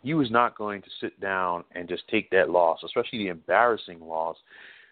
[0.04, 4.00] he was not going to sit down and just take that loss, especially the embarrassing
[4.00, 4.38] loss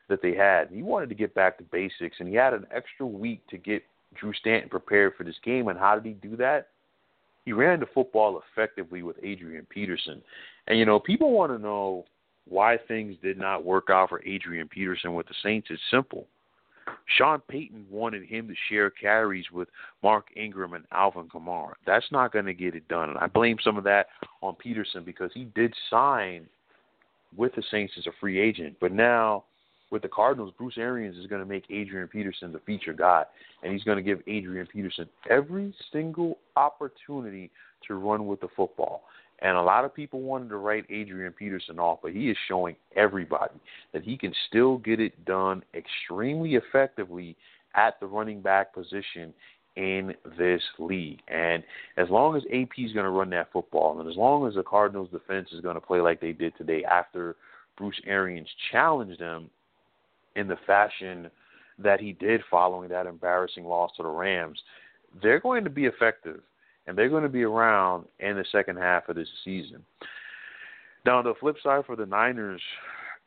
[0.09, 0.69] that they had.
[0.69, 3.83] He wanted to get back to basics, and he had an extra week to get
[4.15, 5.67] Drew Stanton prepared for this game.
[5.67, 6.69] And how did he do that?
[7.45, 10.21] He ran the football effectively with Adrian Peterson.
[10.67, 12.05] And, you know, people want to know
[12.47, 15.67] why things did not work out for Adrian Peterson with the Saints.
[15.69, 16.27] It's simple.
[17.17, 19.67] Sean Payton wanted him to share carries with
[20.03, 21.73] Mark Ingram and Alvin Kamara.
[21.85, 23.09] That's not going to get it done.
[23.09, 24.07] And I blame some of that
[24.41, 26.47] on Peterson because he did sign
[27.35, 28.77] with the Saints as a free agent.
[28.79, 29.45] But now
[29.95, 33.23] with the Cardinals, Bruce Arians is going to make Adrian Peterson the feature guy.
[33.63, 37.49] And he's going to give Adrian Peterson every single opportunity
[37.87, 39.03] to run with the football.
[39.39, 42.75] And a lot of people wanted to write Adrian Peterson off, but he is showing
[42.97, 43.53] everybody
[43.93, 47.37] that he can still get it done extremely effectively
[47.73, 49.33] at the running back position
[49.77, 51.21] in this league.
[51.29, 51.63] And
[51.95, 54.63] as long as AP is going to run that football, and as long as the
[54.63, 57.37] Cardinals defense is going to play like they did today after
[57.77, 59.49] Bruce Arians challenged them
[60.35, 61.29] in the fashion
[61.79, 64.59] that he did following that embarrassing loss to the Rams,
[65.21, 66.41] they're going to be effective
[66.87, 69.83] and they're going to be around in the second half of this season.
[71.05, 72.61] Now, the flip side for the Niners,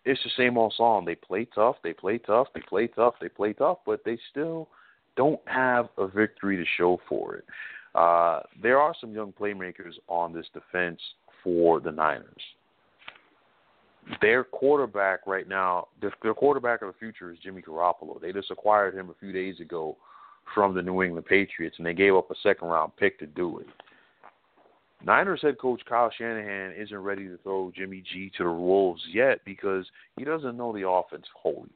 [0.05, 1.05] it's the same old song.
[1.05, 4.69] They play tough, they play tough, they play tough, they play tough, but they still
[5.17, 7.45] don't have a victory to show for it.
[7.95, 11.01] Uh, there are some young playmakers on this defense
[11.43, 12.43] for the Niners.
[14.21, 18.21] Their quarterback right now, their quarterback of the future is Jimmy Garoppolo.
[18.21, 19.97] They just acquired him a few days ago
[20.55, 23.59] from the New England Patriots, and they gave up a second round pick to do
[23.59, 23.67] it.
[25.05, 29.41] Niners head coach Kyle Shanahan isn't ready to throw Jimmy G to the Wolves yet
[29.45, 29.87] because
[30.17, 31.71] he doesn't know the offense wholly.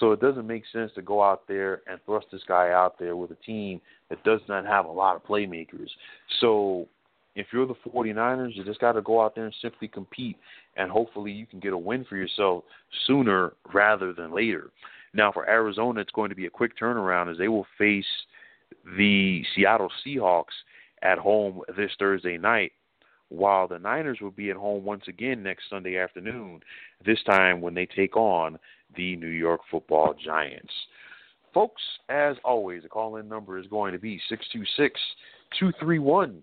[0.00, 3.16] So it doesn't make sense to go out there and thrust this guy out there
[3.16, 5.88] with a team that does not have a lot of playmakers.
[6.40, 6.88] So
[7.34, 10.36] if you're the 49ers, you just got to go out there and simply compete,
[10.76, 12.64] and hopefully you can get a win for yourself
[13.06, 14.70] sooner rather than later.
[15.14, 18.04] Now, for Arizona, it's going to be a quick turnaround as they will face
[18.96, 20.54] the Seattle Seahawks
[21.02, 22.72] at home this Thursday night,
[23.28, 26.60] while the Niners will be at home once again next Sunday afternoon,
[27.04, 28.58] this time when they take on
[28.96, 30.72] the New York football Giants.
[31.54, 35.00] Folks, as always, the call in number is going to be 626
[35.58, 36.42] 231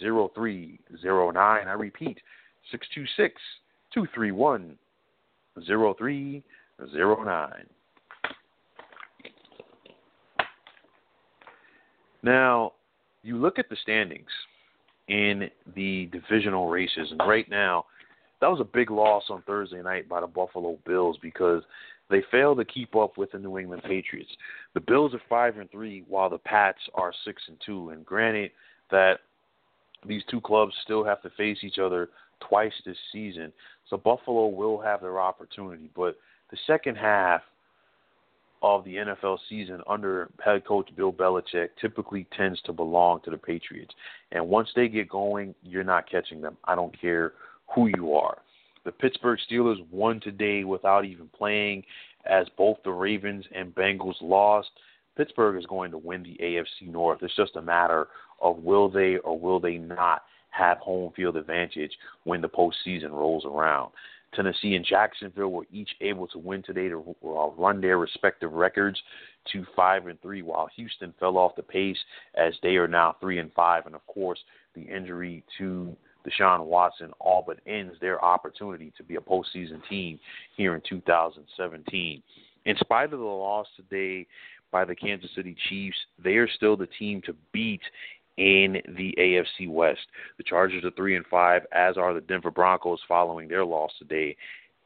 [0.00, 1.68] 0309.
[1.68, 2.18] I repeat,
[2.70, 3.40] 626
[3.92, 4.78] 231
[5.66, 7.50] 0309.
[12.22, 12.72] Now,
[13.22, 14.30] you look at the standings
[15.08, 17.86] in the divisional races, and right now,
[18.40, 21.62] that was a big loss on Thursday night by the Buffalo Bills because
[22.10, 24.30] they failed to keep up with the New England Patriots.
[24.74, 27.90] The Bills are five and three, while the Pats are six and two.
[27.90, 28.50] And granted
[28.90, 29.18] that
[30.06, 32.08] these two clubs still have to face each other
[32.40, 33.52] twice this season,
[33.88, 35.90] so Buffalo will have their opportunity.
[35.94, 36.16] But
[36.50, 37.42] the second half
[38.62, 43.38] of the NFL season under head coach Bill Belichick typically tends to belong to the
[43.38, 43.94] Patriots.
[44.32, 46.56] And once they get going, you're not catching them.
[46.64, 47.34] I don't care
[47.74, 48.38] who you are.
[48.84, 51.84] The Pittsburgh Steelers won today without even playing,
[52.26, 54.70] as both the Ravens and Bengals lost.
[55.16, 57.22] Pittsburgh is going to win the AFC North.
[57.22, 58.08] It's just a matter
[58.40, 61.92] of will they or will they not have home field advantage
[62.24, 63.90] when the postseason rolls around.
[64.34, 69.00] Tennessee and Jacksonville were each able to win today to uh, run their respective records
[69.52, 71.96] to five and three, while Houston fell off the pace
[72.34, 73.86] as they are now three and five.
[73.86, 74.38] And of course,
[74.74, 75.96] the injury to
[76.26, 80.18] Deshaun Watson all but ends their opportunity to be a postseason team
[80.56, 82.22] here in 2017.
[82.66, 84.26] In spite of the loss today
[84.70, 87.80] by the Kansas City Chiefs, they are still the team to beat
[88.38, 90.06] in the AFC West.
[90.38, 94.36] The Chargers are three and five, as are the Denver Broncos following their loss today,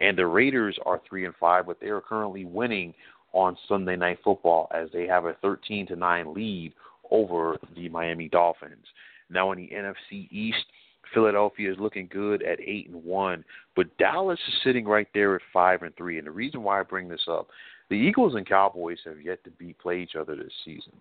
[0.00, 2.94] and the Raiders are three and five, but they are currently winning
[3.32, 6.72] on Sunday Night Football as they have a 13 to nine lead
[7.10, 8.86] over the Miami Dolphins.
[9.30, 10.64] Now in the NFC East.
[11.12, 13.44] Philadelphia is looking good at eight and one,
[13.76, 16.16] but Dallas is sitting right there at five and three.
[16.16, 17.48] And the reason why I bring this up,
[17.90, 20.92] the Eagles and Cowboys have yet to be play each other this season.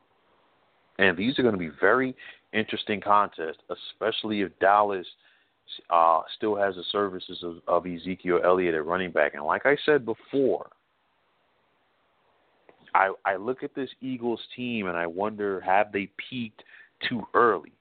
[1.01, 2.15] And these are going to be very
[2.53, 5.07] interesting contests, especially if Dallas
[5.89, 9.33] uh, still has the services of, of Ezekiel Elliott at running back.
[9.33, 10.69] And like I said before,
[12.93, 16.61] I, I look at this Eagles team and I wonder have they peaked
[17.09, 17.71] too early?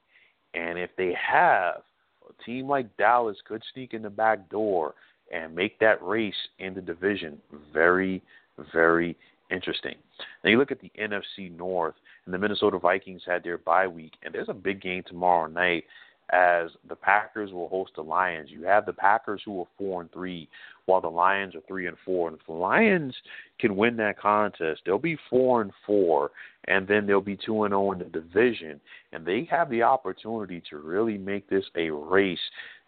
[0.55, 1.83] And if they have,
[2.27, 4.95] a team like Dallas could sneak in the back door
[5.31, 7.39] and make that race in the division
[7.71, 8.23] very,
[8.73, 9.15] very
[9.51, 9.97] interesting.
[10.45, 11.95] Now you look at the NFC North,
[12.25, 15.85] and the Minnesota Vikings had their bye week, and there's a big game tomorrow night
[16.33, 18.51] as the Packers will host the Lions.
[18.51, 20.49] You have the Packers who are four and three,
[20.87, 22.29] while the Lions are three and four.
[22.29, 23.15] And if the Lions
[23.59, 26.31] can win that contest, they'll be four and four,
[26.69, 28.81] and then they'll be two and zero oh in the division,
[29.13, 32.39] and they have the opportunity to really make this a race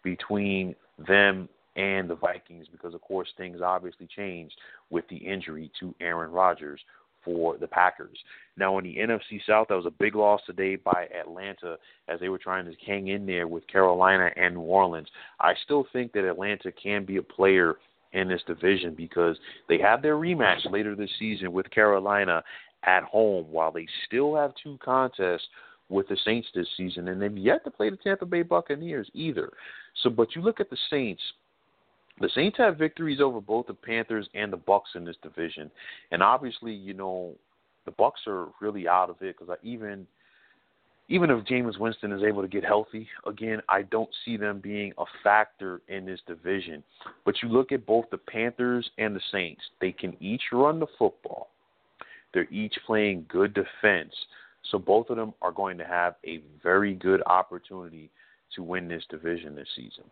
[0.03, 0.75] between
[1.07, 4.55] them and the Vikings because, of course, things obviously changed
[4.89, 6.79] with the injury to Aaron Rodgers
[7.23, 8.17] for the Packers.
[8.57, 12.29] Now, in the NFC South, that was a big loss today by Atlanta as they
[12.29, 15.07] were trying to hang in there with Carolina and New Orleans.
[15.39, 17.75] I still think that Atlanta can be a player
[18.11, 22.43] in this division because they have their rematch later this season with Carolina
[22.85, 25.47] at home while they still have two contests
[25.89, 29.51] with the Saints this season and they've yet to play the Tampa Bay Buccaneers either.
[30.01, 31.21] So but you look at the Saints
[32.19, 35.71] the Saints have victories over both the Panthers and the Bucs in this division,
[36.11, 37.35] and obviously, you know,
[37.85, 40.07] the Bucs are really out of it because even
[41.09, 44.93] even if Jameis Winston is able to get healthy again, I don't see them being
[44.97, 46.81] a factor in this division.
[47.25, 50.87] But you look at both the Panthers and the Saints; they can each run the
[50.97, 51.49] football.
[52.33, 54.13] They're each playing good defense,
[54.71, 58.09] so both of them are going to have a very good opportunity
[58.55, 60.03] to win this division this season.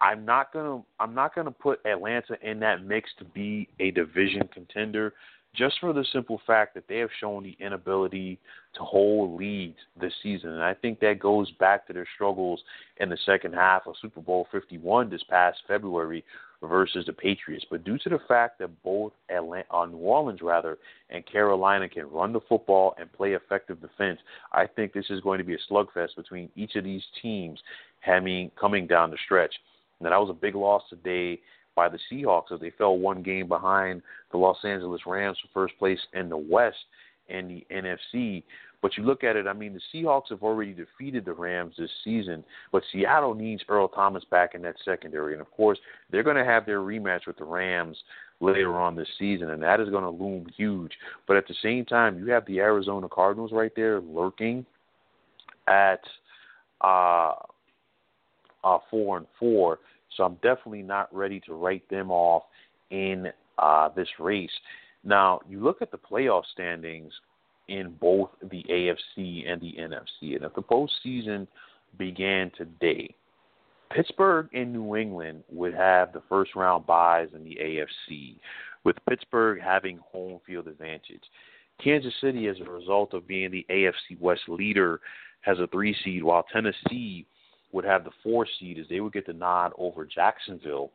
[0.00, 4.48] I'm not gonna I'm not gonna put Atlanta in that mix to be a division
[4.52, 5.14] contender
[5.54, 8.38] just for the simple fact that they have shown the inability
[8.74, 10.50] to hold leads this season.
[10.50, 12.62] And I think that goes back to their struggles
[12.98, 16.24] in the second half of Super Bowl 51 this past February
[16.62, 17.64] versus the Patriots.
[17.68, 20.78] But due to the fact that both Atlanta, uh, New Orleans rather
[21.08, 24.20] and Carolina can run the football and play effective defense,
[24.52, 27.58] I think this is going to be a slugfest between each of these teams
[28.00, 29.54] having coming down the stretch.
[30.00, 31.40] Now, that was a big loss today
[31.74, 35.78] by the Seahawks as they fell one game behind the Los Angeles Rams for first
[35.78, 36.78] place in the West
[37.28, 38.42] and the NFC.
[38.82, 41.90] But you look at it, I mean, the Seahawks have already defeated the Rams this
[42.02, 42.42] season,
[42.72, 45.34] but Seattle needs Earl Thomas back in that secondary.
[45.34, 45.78] And of course,
[46.10, 47.96] they're going to have their rematch with the Rams
[48.40, 50.92] later on this season, and that is going to loom huge.
[51.28, 54.64] But at the same time, you have the Arizona Cardinals right there lurking
[55.68, 56.00] at
[56.80, 57.34] uh,
[58.64, 59.78] uh, four and four.
[60.16, 62.44] So I'm definitely not ready to write them off
[62.90, 64.50] in uh, this race.
[65.04, 67.12] Now, you look at the playoff standings
[67.68, 71.46] in both the AFC and the NFC, and if the postseason
[71.98, 73.14] began today,
[73.92, 78.36] Pittsburgh and New England would have the first round byes in the AFC,
[78.84, 81.22] with Pittsburgh having home field advantage.
[81.82, 85.00] Kansas City, as a result of being the AFC West leader,
[85.42, 87.26] has a three seed, while Tennessee
[87.72, 90.90] would have the four seed as they would get the nod over Jacksonville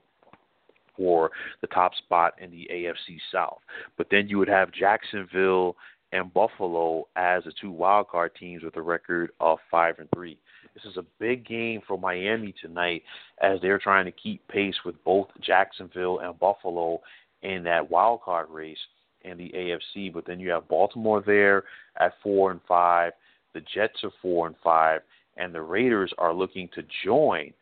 [0.98, 3.60] for the top spot in the AFC South.
[3.98, 5.76] But then you would have Jacksonville
[6.12, 10.38] and Buffalo as the two wild card teams with a record of five and three.
[10.74, 13.04] This is a big game for Miami tonight
[13.42, 17.02] as they're trying to keep pace with both Jacksonville and Buffalo
[17.44, 18.78] in that wild card race
[19.24, 20.14] in the AFC.
[20.14, 21.64] But then you have Baltimore there
[22.00, 23.14] at four and five.
[23.54, 25.02] The Jets are four and five,
[25.38, 27.54] and the Raiders are looking to join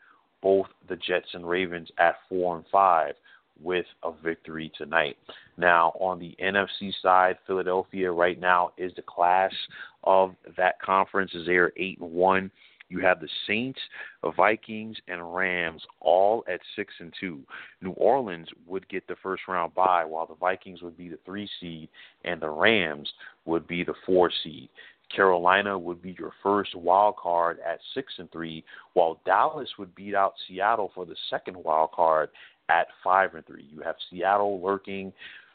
[0.41, 3.15] both the Jets and Ravens at four and five
[3.61, 5.17] with a victory tonight.
[5.57, 9.53] Now, on the NFC side, Philadelphia right now is the class
[10.03, 12.51] of that conference as they are eight and one.
[12.89, 13.79] You have the Saints,
[14.35, 17.41] Vikings, and Rams all at six and two.
[17.81, 21.49] New Orleans would get the first round bye, while the Vikings would be the three
[21.59, 21.89] seed
[22.23, 23.11] and the Rams
[23.45, 24.69] would be the four seed.
[25.15, 30.15] Carolina would be your first wild card at six and three, while Dallas would beat
[30.15, 32.29] out Seattle for the second wild card
[32.69, 33.67] at five and three.
[33.71, 35.13] You have Seattle lurking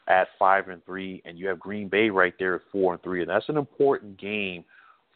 [0.08, 3.20] at five and three, and you have Green Bay right there at four and three,
[3.20, 4.64] and that's an important game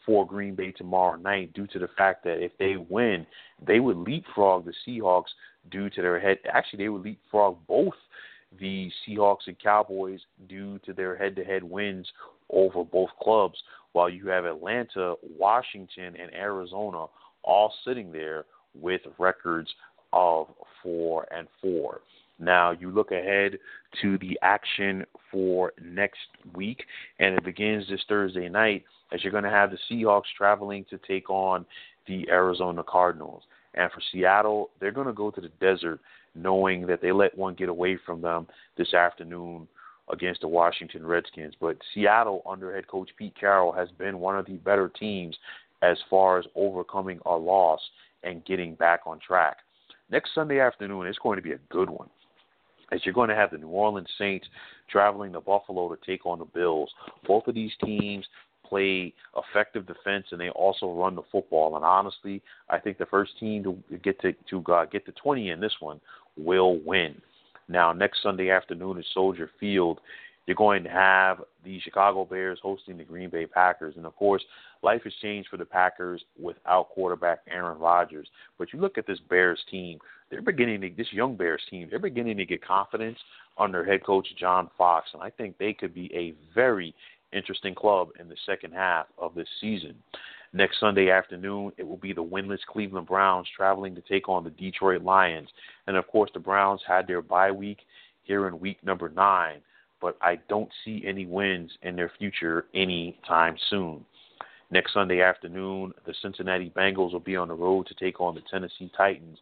[0.05, 3.25] for Green Bay tomorrow night due to the fact that if they win,
[3.65, 5.31] they would leapfrog the Seahawks
[5.71, 6.37] due to their head.
[6.51, 7.93] Actually, they would leapfrog both
[8.59, 12.07] the Seahawks and Cowboys due to their head-to-head wins
[12.49, 13.57] over both clubs
[13.93, 17.05] while you have Atlanta, Washington, and Arizona
[17.43, 18.45] all sitting there
[18.75, 19.69] with records
[20.11, 20.47] of
[20.81, 22.01] four and four.
[22.39, 23.57] Now you look ahead
[24.01, 26.19] to the action for next
[26.53, 26.83] week,
[27.19, 30.99] and it begins this Thursday night as you're going to have the Seahawks traveling to
[31.07, 31.65] take on
[32.07, 33.43] the Arizona Cardinals.
[33.75, 35.99] And for Seattle, they're going to go to the desert
[36.35, 38.47] knowing that they let one get away from them
[38.77, 39.67] this afternoon
[40.11, 41.53] against the Washington Redskins.
[41.59, 45.37] But Seattle, under head coach Pete Carroll, has been one of the better teams
[45.81, 47.79] as far as overcoming a loss
[48.23, 49.57] and getting back on track.
[50.09, 52.09] Next Sunday afternoon, it's going to be a good one.
[52.91, 54.47] As you're going to have the New Orleans Saints
[54.89, 56.91] traveling to Buffalo to take on the Bills.
[57.25, 58.25] Both of these teams
[58.63, 61.75] play effective defense and they also run the football.
[61.75, 65.49] And honestly, I think the first team to get to to uh, get to 20
[65.49, 65.99] in this one
[66.37, 67.21] will win.
[67.67, 69.99] Now, next Sunday afternoon at Soldier Field,
[70.45, 73.95] you're going to have the Chicago Bears hosting the Green Bay Packers.
[73.95, 74.43] And of course,
[74.81, 78.27] life has changed for the Packers without quarterback Aaron Rodgers.
[78.57, 79.99] But you look at this Bears team,
[80.29, 83.17] they're beginning to, this young Bears team, they're beginning to get confidence
[83.57, 85.09] under head coach John Fox.
[85.13, 86.93] And I think they could be a very
[87.31, 89.95] interesting club in the second half of this season.
[90.55, 94.51] Next Sunday afternoon, it will be the winless Cleveland Browns traveling to take on the
[94.51, 95.49] Detroit Lions.
[95.87, 97.79] And of course, the Browns had their bye week
[98.21, 99.61] here in week number nine,
[99.99, 104.05] but I don't see any wins in their future anytime soon.
[104.69, 108.41] Next Sunday afternoon, the Cincinnati Bengals will be on the road to take on the
[108.51, 109.39] Tennessee Titans.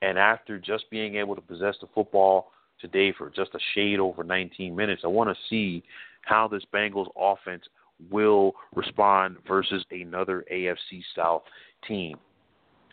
[0.00, 4.22] And after just being able to possess the football today for just a shade over
[4.22, 5.82] 19 minutes, I want to see
[6.22, 7.64] how this Bengals offense
[8.10, 11.42] will respond versus another AFC South
[11.86, 12.16] team.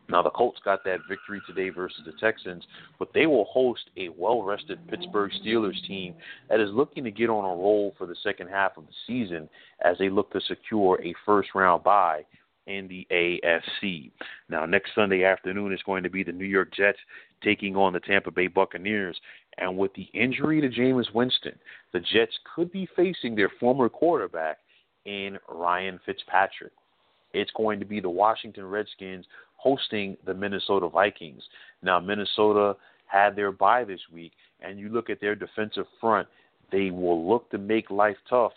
[0.09, 2.63] Now, the Colts got that victory today versus the Texans,
[2.97, 6.15] but they will host a well rested Pittsburgh Steelers team
[6.49, 9.47] that is looking to get on a roll for the second half of the season
[9.85, 12.25] as they look to secure a first round bye
[12.65, 14.11] in the AFC.
[14.49, 16.99] Now, next Sunday afternoon is going to be the New York Jets
[17.43, 19.19] taking on the Tampa Bay Buccaneers.
[19.57, 21.57] And with the injury to Jameis Winston,
[21.93, 24.57] the Jets could be facing their former quarterback
[25.09, 26.71] in Ryan Fitzpatrick.
[27.33, 29.25] It's going to be the Washington Redskins
[29.55, 31.41] hosting the Minnesota Vikings.
[31.81, 32.75] Now, Minnesota
[33.07, 36.27] had their bye this week, and you look at their defensive front,
[36.71, 38.51] they will look to make life tough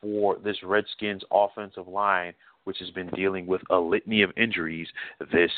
[0.00, 2.32] for this Redskins offensive line,
[2.64, 4.88] which has been dealing with a litany of injuries
[5.32, 5.50] this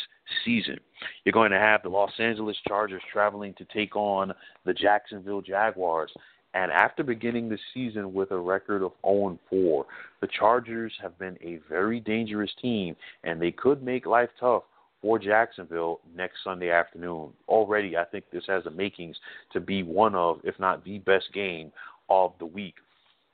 [0.45, 0.79] season.
[1.25, 4.33] You're going to have the Los Angeles Chargers traveling to take on
[4.65, 6.11] the Jacksonville Jaguars.
[6.55, 9.87] And after beginning the season with a record of 0 4,
[10.21, 14.63] the Chargers have been a very dangerous team, and they could make life tough
[15.01, 17.31] for Jacksonville next Sunday afternoon.
[17.49, 19.17] Already, I think this has the makings
[19.53, 21.71] to be one of, if not the best game
[22.09, 22.75] of the week.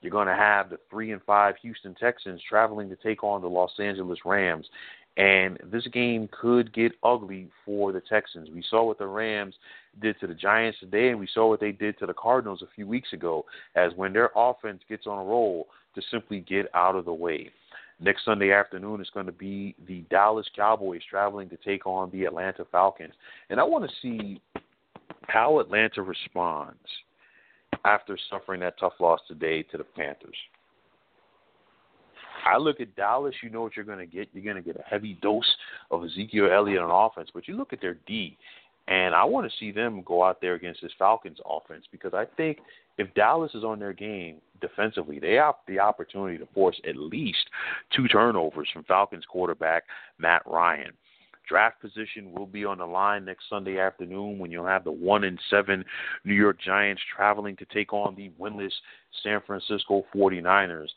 [0.01, 3.49] You're going to have the three and five Houston Texans traveling to take on the
[3.49, 4.67] Los Angeles Rams,
[5.17, 8.49] and this game could get ugly for the Texans.
[8.53, 9.55] We saw what the Rams
[10.01, 12.73] did to the Giants today, and we saw what they did to the Cardinals a
[12.75, 13.45] few weeks ago,
[13.75, 17.49] as when their offense gets on a roll, to simply get out of the way.
[17.99, 22.25] Next Sunday afternoon is going to be the Dallas Cowboys traveling to take on the
[22.25, 23.13] Atlanta Falcons.
[23.49, 24.41] And I want to see
[25.27, 26.77] how Atlanta responds
[27.85, 30.35] after suffering that tough loss today to the Panthers.
[32.45, 34.29] I look at Dallas, you know what you're going to get.
[34.33, 35.51] You're going to get a heavy dose
[35.89, 38.37] of Ezekiel Elliott on offense, but you look at their D,
[38.87, 42.25] and I want to see them go out there against this Falcons offense because I
[42.37, 42.59] think
[42.97, 47.49] if Dallas is on their game defensively, they have the opportunity to force at least
[47.95, 49.83] two turnovers from Falcons quarterback
[50.19, 50.91] Matt Ryan.
[51.47, 55.23] Draft position will be on the line next Sunday afternoon when you'll have the one
[55.23, 55.83] and seven
[56.23, 58.71] New York Giants traveling to take on the winless
[59.23, 60.89] San Francisco 49ers.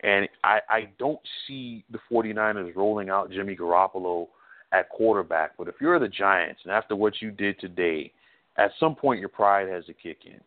[0.00, 4.26] And I, I don't see the 49ers rolling out Jimmy Garoppolo
[4.72, 5.52] at quarterback.
[5.56, 8.12] But if you're the Giants, and after what you did today,
[8.56, 10.40] at some point your pride has to kick in.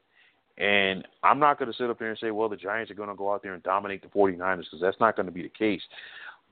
[0.63, 3.09] And I'm not going to sit up here and say, well, the Giants are going
[3.09, 5.49] to go out there and dominate the 49ers because that's not going to be the
[5.49, 5.81] case.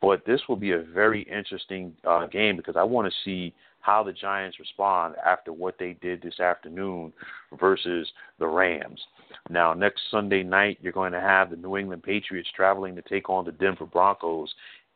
[0.01, 4.03] But this will be a very interesting uh, game because I want to see how
[4.03, 7.13] the Giants respond after what they did this afternoon
[7.59, 8.09] versus
[8.39, 8.99] the Rams.
[9.49, 13.29] Now, next Sunday night, you're going to have the New England Patriots traveling to take
[13.29, 14.53] on the Denver Broncos.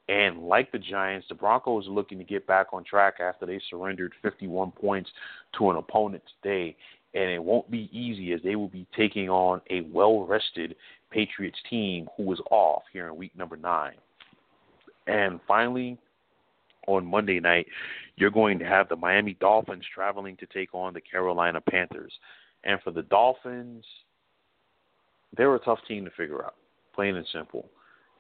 [0.10, 3.60] And like the Giants, the Broncos are looking to get back on track after they
[3.70, 5.10] surrendered 51 points
[5.58, 6.76] to an opponent today.
[7.14, 10.76] And it won't be easy as they will be taking on a well rested
[11.12, 13.96] Patriots team who is off here in week number nine.
[15.08, 15.98] And finally,
[16.88, 17.68] on Monday night,
[18.16, 22.14] you're going to have the Miami Dolphins traveling to take on the Carolina Panthers.
[22.64, 23.86] And for the Dolphins,
[25.36, 26.56] they're a tough team to figure out,
[26.94, 27.70] plain and simple.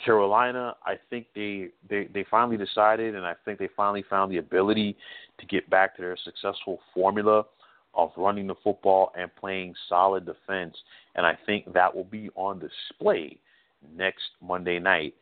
[0.03, 4.37] Carolina, I think they, they they finally decided, and I think they finally found the
[4.37, 4.95] ability
[5.39, 7.45] to get back to their successful formula
[7.93, 10.75] of running the football and playing solid defense.
[11.15, 13.37] And I think that will be on display
[13.95, 15.15] next Monday night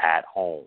[0.00, 0.64] at home.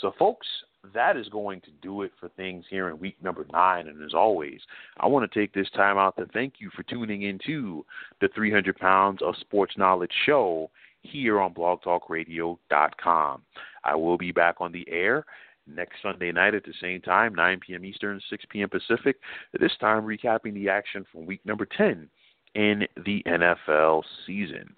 [0.00, 0.46] So, folks,
[0.92, 3.88] that is going to do it for things here in week number nine.
[3.88, 4.60] And as always,
[4.98, 7.84] I want to take this time out to thank you for tuning into
[8.20, 10.70] the 300 Pounds of Sports Knowledge show
[11.04, 13.42] here on blogtalkradio.com.
[13.84, 15.24] I will be back on the air
[15.66, 17.84] next Sunday night at the same time, 9 p.m.
[17.84, 18.68] Eastern, 6 p.m.
[18.68, 19.16] Pacific,
[19.58, 22.08] this time recapping the action from week number 10
[22.54, 24.74] in the NFL season.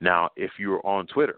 [0.00, 1.36] Now, if you're on Twitter,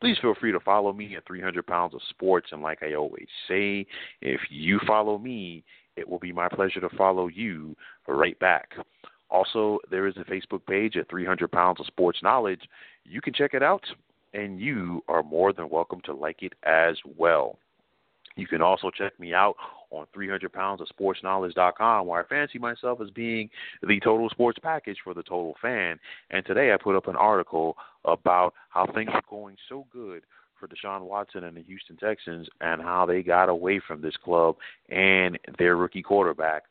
[0.00, 2.48] please feel free to follow me at 300 Pounds of Sports.
[2.52, 3.86] And like I always say,
[4.22, 5.64] if you follow me,
[5.96, 7.76] it will be my pleasure to follow you
[8.06, 8.70] right back.
[9.30, 12.62] Also, there is a Facebook page at 300 Pounds of Sports Knowledge.
[13.04, 13.84] You can check it out,
[14.34, 17.58] and you are more than welcome to like it as well.
[18.36, 19.56] You can also check me out
[19.90, 23.50] on 300 pounds of sports knowledge.com where I fancy myself as being
[23.82, 25.98] the total sports package for the total fan.
[26.30, 30.22] And today I put up an article about how things are going so good
[30.58, 34.56] for Deshaun Watson and the Houston Texans and how they got away from this club
[34.88, 36.64] and their rookie quarterback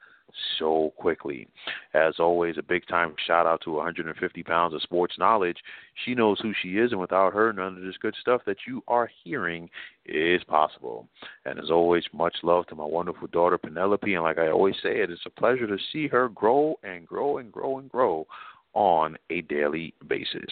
[0.60, 1.48] so quickly.
[1.94, 5.58] As always, a big time shout out to 150 pounds of sports knowledge.
[6.06, 8.84] She knows who she is, and without her, none of this good stuff that you
[8.88, 9.70] are hearing
[10.06, 11.08] is possible.
[11.46, 14.14] And as always, much love to my wonderful daughter Penelope.
[14.14, 17.38] And like I always say, it is a pleasure to see her grow and grow
[17.38, 18.28] and grow and grow
[18.74, 20.52] on a daily basis.